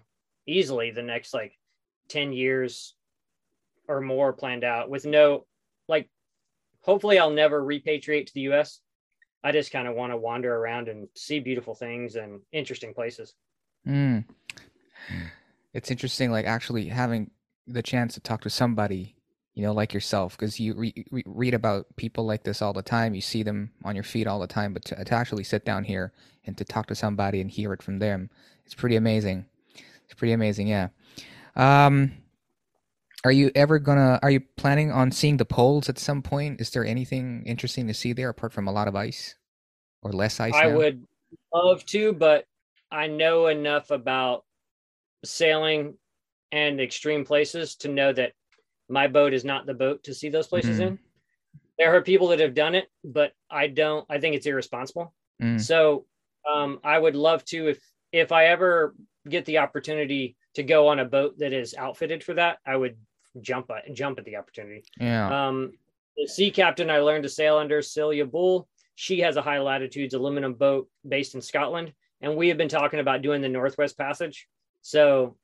[0.47, 1.53] easily the next like
[2.09, 2.95] 10 years
[3.87, 5.45] or more planned out with no,
[5.87, 6.09] like,
[6.81, 8.81] hopefully I'll never repatriate to the US.
[9.43, 13.33] I just kind of want to wander around and see beautiful things and interesting places.
[13.87, 14.25] Mm.
[15.73, 17.31] It's interesting, like actually having
[17.67, 19.15] the chance to talk to somebody,
[19.53, 22.81] you know, like yourself, because you re- re- read about people like this all the
[22.81, 23.13] time.
[23.13, 25.83] You see them on your feed all the time, but to, to actually sit down
[25.83, 26.13] here
[26.45, 28.29] and to talk to somebody and hear it from them,
[28.65, 29.45] it's pretty amazing.
[30.05, 30.89] It's pretty amazing, yeah.
[31.55, 32.11] Um,
[33.23, 34.19] are you ever gonna?
[34.21, 36.61] Are you planning on seeing the poles at some point?
[36.61, 39.35] Is there anything interesting to see there apart from a lot of ice
[40.01, 40.53] or less ice?
[40.53, 40.77] I now?
[40.77, 41.03] would
[41.53, 42.45] love to, but
[42.91, 44.43] I know enough about
[45.23, 45.95] sailing
[46.51, 48.33] and extreme places to know that
[48.89, 50.87] my boat is not the boat to see those places mm.
[50.87, 50.99] in.
[51.77, 54.05] There are people that have done it, but I don't.
[54.09, 55.13] I think it's irresponsible.
[55.41, 55.61] Mm.
[55.61, 56.05] So
[56.51, 57.79] um, I would love to if
[58.11, 58.95] if I ever
[59.27, 62.97] get the opportunity to go on a boat that is outfitted for that, I would
[63.41, 64.83] jump at jump at the opportunity.
[64.99, 65.47] Yeah.
[65.47, 65.73] Um,
[66.15, 68.67] the sea captain I learned to sail under, Celia Bull.
[68.95, 72.99] She has a high latitudes aluminum boat based in Scotland, and we have been talking
[72.99, 74.47] about doing the Northwest Passage.
[74.81, 75.37] So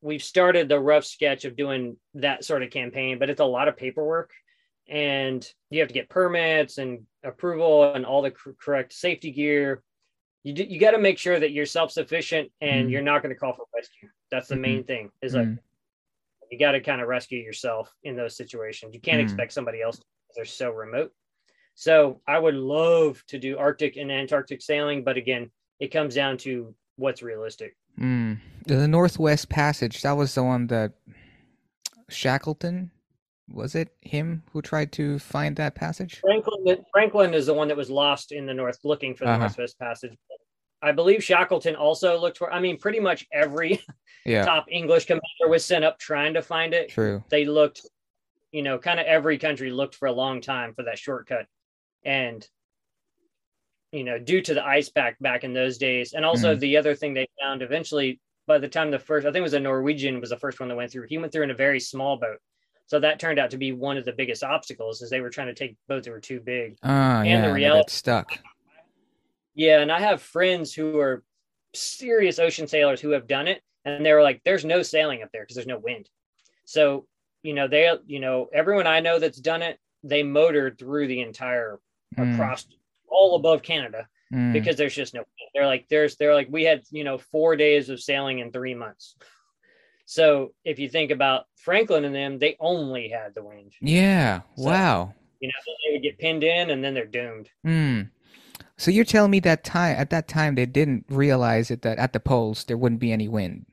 [0.00, 3.68] we've started the rough sketch of doing that sort of campaign, but it's a lot
[3.68, 4.30] of paperwork,
[4.88, 9.82] and you have to get permits and approval and all the cor- correct safety gear.
[10.44, 12.92] You you got to make sure that you're self sufficient and Mhm.
[12.92, 14.08] you're not going to call for rescue.
[14.30, 14.60] That's the Mhm.
[14.60, 15.10] main thing.
[15.20, 15.58] Is like Mm.
[16.52, 18.94] you got to kind of rescue yourself in those situations.
[18.94, 19.24] You can't Mm.
[19.24, 20.00] expect somebody else
[20.36, 21.12] they're so remote.
[21.74, 25.50] So I would love to do Arctic and Antarctic sailing, but again,
[25.80, 27.76] it comes down to what's realistic.
[28.00, 28.38] Mm.
[28.66, 30.92] The Northwest Passage, that was the one that
[32.08, 32.90] Shackleton,
[33.48, 36.20] was it him who tried to find that passage?
[36.20, 39.38] Franklin Franklin is the one that was lost in the north looking for the Uh-huh.
[39.40, 40.16] Northwest Passage.
[40.82, 43.80] I believe Shackleton also looked for I mean pretty much every
[44.26, 46.88] Yeah, top English commander was sent up trying to find it.
[46.88, 47.22] true.
[47.28, 47.82] They looked,
[48.50, 51.46] you know, kind of every country looked for a long time for that shortcut.
[52.04, 52.44] And
[53.92, 56.12] you know, due to the ice pack back in those days.
[56.12, 56.60] And also Mhm.
[56.60, 59.54] the other thing they found eventually by the time the first I think it was
[59.54, 61.06] a Norwegian was the first one that went through.
[61.08, 62.38] He went through in a very small boat.
[62.86, 65.48] So that turned out to be one of the biggest obstacles is they were trying
[65.48, 66.76] to take boats that were too big.
[66.84, 68.38] Ah, And yeah, the reality- stuck.
[69.54, 71.24] Yeah, and I have friends who are
[71.74, 75.30] serious ocean sailors who have done it, and they were like, "There's no sailing up
[75.32, 76.08] there because there's no wind."
[76.64, 77.06] So
[77.42, 81.20] you know they, you know, everyone I know that's done it, they motored through the
[81.22, 81.78] entire
[82.16, 82.66] Mm, across
[83.16, 84.52] all above Canada mm.
[84.52, 85.24] because there's just no.
[85.54, 88.74] They're like, there's, they're like, we had you know four days of sailing in three
[88.74, 89.16] months.
[90.04, 93.72] So if you think about Franklin and them, they only had the wind.
[93.80, 95.14] yeah, So- wow.
[95.40, 97.50] You know, they would get pinned in, and then they're doomed.
[97.66, 98.10] Mm.
[98.78, 102.12] So you're telling me that time at that time they didn't realize it that at
[102.12, 103.66] the poles there wouldn't be any wind.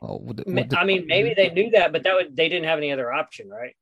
[0.00, 2.66] Oh, would would the- I mean, maybe they knew that, but that would they didn't
[2.66, 3.74] have any other option, right?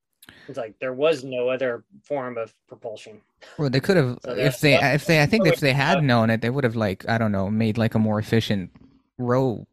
[0.48, 3.20] It's like there was no other form of propulsion.
[3.58, 6.30] Well, they could have So if they if they I think if they had known
[6.30, 8.70] it they would have like I don't know made like a more efficient
[9.18, 9.66] row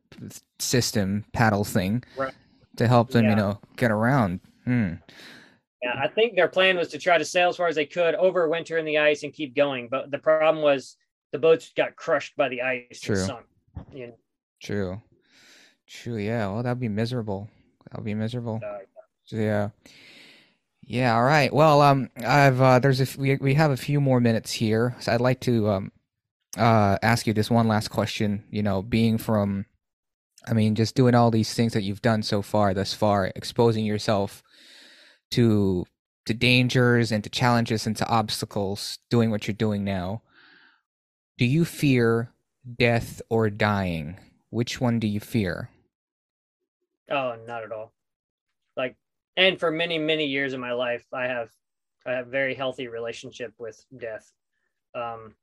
[0.59, 2.33] system paddle thing Right.
[2.77, 3.29] to help them Yeah.
[3.31, 4.39] you know get around.
[4.65, 4.93] Hmm.
[5.81, 8.13] Yeah, I think their plan was to try to sail as far as they could,
[8.13, 9.87] over winter in the ice, and keep going.
[9.89, 10.95] But the problem was
[11.31, 13.15] the boats got crushed by the ice True.
[13.17, 13.45] and sunk.
[13.91, 14.13] You know,
[14.61, 15.01] True.
[15.87, 16.17] True.
[16.17, 16.47] Yeah.
[16.53, 17.49] Well, that'd be miserable.
[17.89, 18.61] That'd be miserable.
[18.63, 18.77] uh,
[19.29, 19.39] Yeah.
[19.39, 19.69] Yeah.
[20.99, 21.53] All right.
[21.53, 25.13] Well, um, I've uh, there's a we we have a few more minutes here, so
[25.13, 25.91] I'd like to um,
[26.57, 28.43] uh, ask you this one last question.
[28.49, 29.65] You know, being from,
[30.47, 33.85] I mean, just doing all these things that you've done so far, thus far, exposing
[33.85, 34.43] yourself
[35.31, 35.85] to
[36.25, 40.21] to dangers and to challenges and to obstacles, doing what you're doing now.
[41.37, 42.33] Do you fear
[42.77, 44.19] death or dying?
[44.49, 45.69] Which one do you fear?
[47.11, 47.91] oh, not at all.
[48.75, 48.95] Like,
[49.38, 51.49] and for many many years of my life, I have
[52.05, 54.32] I have very healthy relationship with death.
[54.95, 55.36] Um,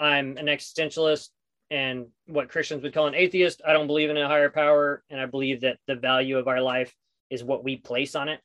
[0.00, 1.28] I'm an existentialist
[1.70, 3.60] and what Christians would call an atheist.
[3.66, 6.62] I don't believe in a higher power, and I believe that the value of our
[6.62, 6.94] life
[7.30, 8.40] is what we place on it.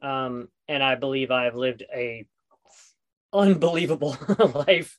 [0.00, 2.26] Um, and I believe I have lived a
[3.32, 4.16] unbelievable
[4.66, 4.98] life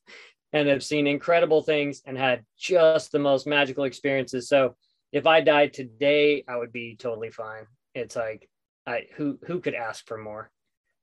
[0.54, 4.50] and have seen incredible things and had just the most magical experiences.
[4.50, 4.76] So
[5.12, 7.66] if I died today, I would be totally fine.
[7.94, 8.50] It's like
[8.88, 10.50] I who who could ask for more?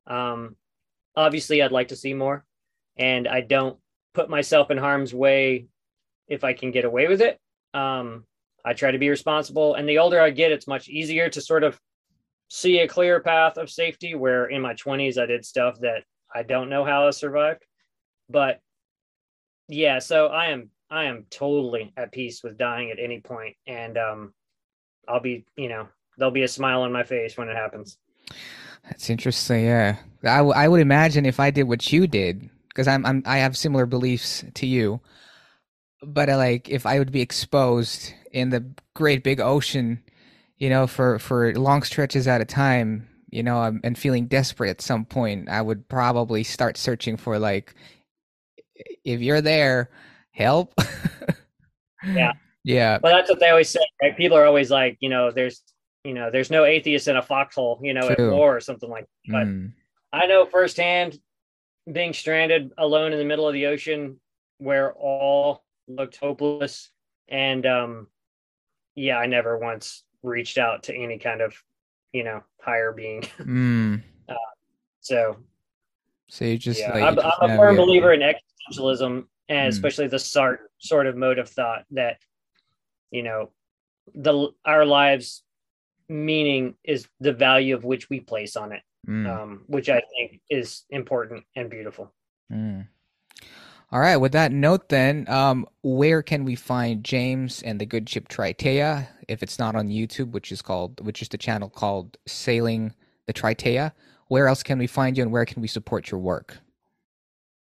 [0.06, 0.56] Um,
[1.14, 2.44] obviously, I'd like to see more,
[2.96, 3.78] and I don't
[4.14, 5.66] put myself in harm's way
[6.26, 7.38] if I can get away with it.
[7.74, 8.24] Um,
[8.64, 11.62] I try to be responsible, and the older I get, it's much easier to sort
[11.62, 11.78] of
[12.48, 14.14] see a clear path of safety.
[14.14, 16.04] Where in my twenties, I did stuff that
[16.34, 17.64] I don't know how I survived,
[18.30, 18.60] but
[19.68, 23.98] yeah, so I am I am totally at peace with dying at any point, and
[23.98, 24.34] um,
[25.06, 27.98] I'll be you know there'll be a smile on my face when it happens.
[28.84, 29.64] That's interesting.
[29.64, 33.22] Yeah, I, w- I would imagine if I did what you did, because I'm, I'm
[33.26, 35.00] I have similar beliefs to you,
[36.02, 40.02] but uh, like if I would be exposed in the great big ocean,
[40.58, 44.70] you know, for for long stretches at a time, you know, um, and feeling desperate
[44.70, 47.74] at some point, I would probably start searching for like,
[49.04, 49.90] if you're there,
[50.30, 50.74] help.
[52.06, 52.32] Yeah.
[52.64, 52.98] Yeah.
[53.02, 54.16] Well, that's what they always say, right?
[54.16, 55.62] People are always like, you know, there's
[56.04, 58.26] you know, there's no atheist in a foxhole, you know, True.
[58.28, 59.06] at war or something like.
[59.26, 59.32] that.
[59.32, 59.72] But Mm.
[60.12, 61.18] I know firsthand
[61.90, 64.20] being stranded alone in the middle of the ocean
[64.58, 66.90] where all looked hopeless
[67.28, 68.06] and um
[68.94, 71.54] yeah, I never once reached out to any kind of,
[72.12, 73.22] you know, higher being.
[73.38, 74.02] Mm.
[75.00, 75.36] So
[76.28, 79.68] So you just yeah, like I'm, just I'm a firm believer in existentialism and Mm.
[79.68, 82.18] especially the sort sort of mode of thought that
[83.10, 83.50] you know
[84.14, 85.42] the our lives
[86.08, 89.28] meaning is the value of which we place on it, Mm.
[89.28, 92.12] um, which I think is important and beautiful.
[92.50, 92.88] Mm.
[93.92, 94.16] All right.
[94.16, 99.06] With that note, then, um, where can we find James and the Good Ship Triteia?
[99.28, 102.92] If it's not on YouTube, which is called, which is the channel called Sailing
[103.26, 103.92] the Triteia,
[104.28, 106.58] where else can we find you, and where can we support your work?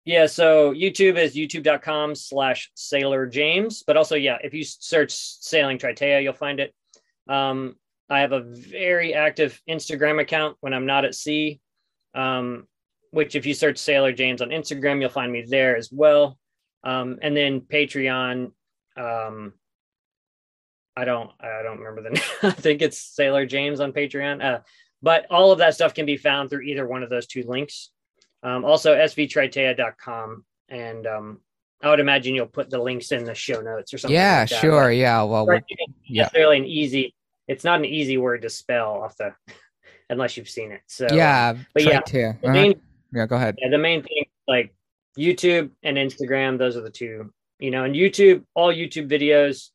[0.03, 3.83] Yeah, so YouTube is youtube.com slash sailor James.
[3.85, 6.73] But also, yeah, if you search sailing Triteia, you'll find it.
[7.29, 7.75] Um,
[8.09, 11.59] I have a very active Instagram account when I'm not at sea.
[12.15, 12.67] Um,
[13.11, 16.37] which if you search Sailor James on Instagram, you'll find me there as well.
[16.83, 18.51] Um, and then Patreon,
[18.97, 19.53] um,
[20.95, 22.23] I don't I don't remember the name.
[22.43, 24.43] I think it's Sailor James on Patreon.
[24.43, 24.59] Uh,
[25.01, 27.89] but all of that stuff can be found through either one of those two links.
[28.43, 31.41] Um, also svtriteia.com and um,
[31.81, 34.15] I would imagine you'll put the links in the show notes or something.
[34.15, 34.61] yeah, like that.
[34.61, 34.91] sure.
[34.91, 35.23] Yeah.
[35.23, 35.63] Well, Right.
[35.67, 36.23] It's yeah.
[36.23, 37.15] necessarily an easy.
[37.49, 39.33] It's not an easy word to spell off the,
[40.09, 40.81] unless you've seen it.
[40.87, 41.55] So yeah.
[41.73, 42.53] but yeah, the Uh-huh.
[42.53, 42.81] main
[43.11, 43.25] Yeah.
[43.25, 43.55] Go ahead.
[43.59, 44.73] yeah, the main thing like
[45.17, 47.33] YouTube and Instagram, those are the two.
[47.59, 49.69] You know, and YouTube, all YouTube videos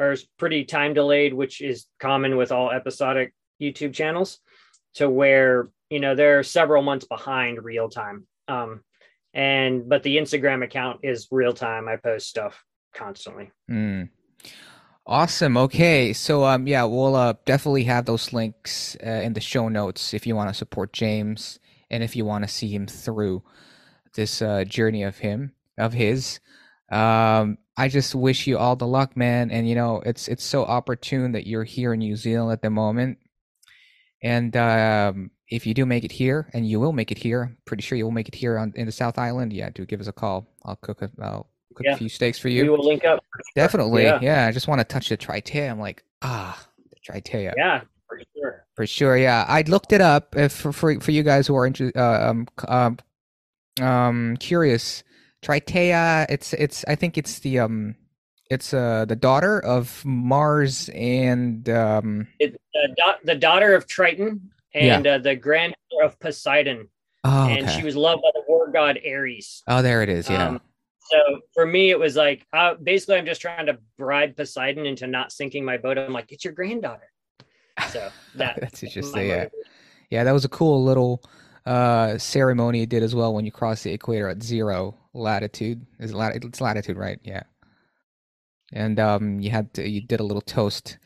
[0.00, 4.38] are pretty time delayed, which is common with all episodic YouTube channels,
[4.94, 8.26] to where you know they're several months behind real time.
[8.48, 8.80] Um,
[9.34, 11.86] and but the Instagram account is real time.
[11.86, 12.64] I post stuff
[12.94, 13.50] constantly.
[13.70, 14.08] Mm.
[15.10, 15.56] Awesome.
[15.56, 16.12] Okay.
[16.12, 20.24] So um yeah, we'll uh definitely have those links uh, in the show notes if
[20.26, 21.58] you want to support James
[21.90, 23.42] and if you want to see him through
[24.14, 26.38] this uh journey of him of his.
[26.92, 30.64] Um I just wish you all the luck, man, and you know, it's it's so
[30.64, 33.18] opportune that you're here in New Zealand at the moment.
[34.22, 37.82] And um if you do make it here, and you will make it here, pretty
[37.82, 39.52] sure you will make it here on in the South Island.
[39.52, 40.46] Yeah, do give us a call.
[40.64, 42.62] I'll cook a I'll cook a few steaks for you.
[42.62, 43.24] We will link up.
[43.54, 44.04] Definitely.
[44.04, 44.18] Yeah.
[44.22, 44.46] Yeah.
[44.46, 45.70] I just want to touch the Triteia.
[45.70, 46.58] I'm like, ah,
[46.90, 47.52] the Triteia.
[47.56, 48.66] Yeah, for sure.
[48.76, 49.16] For sure.
[49.16, 49.44] Yeah.
[49.48, 52.48] I looked it up if for, for, for you guys who are inter- uh, um,
[52.68, 52.98] um,
[53.80, 55.02] um, curious.
[55.42, 57.96] Triteia, it's, it's, I think it's the, um,
[58.50, 62.56] it's, uh, the daughter of Mars and, um, It's
[62.96, 66.88] da- the daughter of Triton and uh, the granddaughter of Poseidon,
[67.24, 67.78] oh, and okay.
[67.78, 69.62] she was loved by the war god Ares.
[69.66, 70.28] oh, there it is.
[70.28, 70.48] Yeah.
[70.48, 70.60] Um,
[71.10, 75.06] so for me, it was like uh, basically I'm just trying to bribe Poseidon into
[75.06, 75.98] not sinking my boat.
[75.98, 77.10] I'm like, it's your granddaughter.
[77.90, 79.26] So that That's interesting.
[79.26, 79.36] Yeah.
[79.36, 79.60] motivation.
[80.10, 80.24] Yeah.
[80.24, 81.22] That was a cool little,
[81.66, 85.84] uh, ceremony it did as well when you cross the equator at zero latitude.
[85.98, 87.18] Is lat- it's latitude, right?
[87.22, 87.42] Yeah.
[88.72, 90.98] And um, you had to, you did a little toast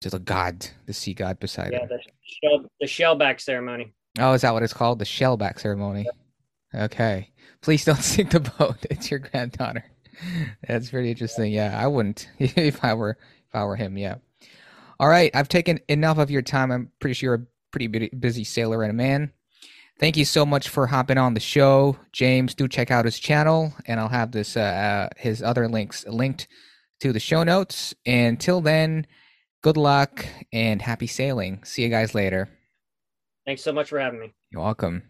[0.00, 1.72] to the god, the sea god Poseidon.
[1.72, 3.92] Yeah, the shell, the shellback ceremony.
[4.18, 4.98] Oh, is that what it's called?
[4.98, 6.06] The shellback ceremony.
[6.74, 7.30] Okay.
[7.60, 8.84] Please don't sink the boat.
[8.90, 9.84] It's your granddaughter.
[10.66, 11.52] That's pretty interesting.
[11.52, 13.16] Yeah, I wouldn't if I were
[13.48, 13.96] if I were him.
[13.96, 14.16] Yeah.
[15.00, 16.70] All right, I've taken enough of your time.
[16.70, 19.32] I'm pretty sure you're a pretty busy sailor and a man.
[19.98, 22.54] Thank you so much for hopping on the show, James.
[22.54, 26.48] Do check out his channel, and I'll have this uh, uh, his other links linked
[27.00, 27.94] to the show notes.
[28.06, 29.06] Until then,
[29.62, 31.62] good luck and happy sailing.
[31.64, 32.48] See you guys later.
[33.44, 34.32] Thanks so much for having me.
[34.50, 35.02] You're welcome.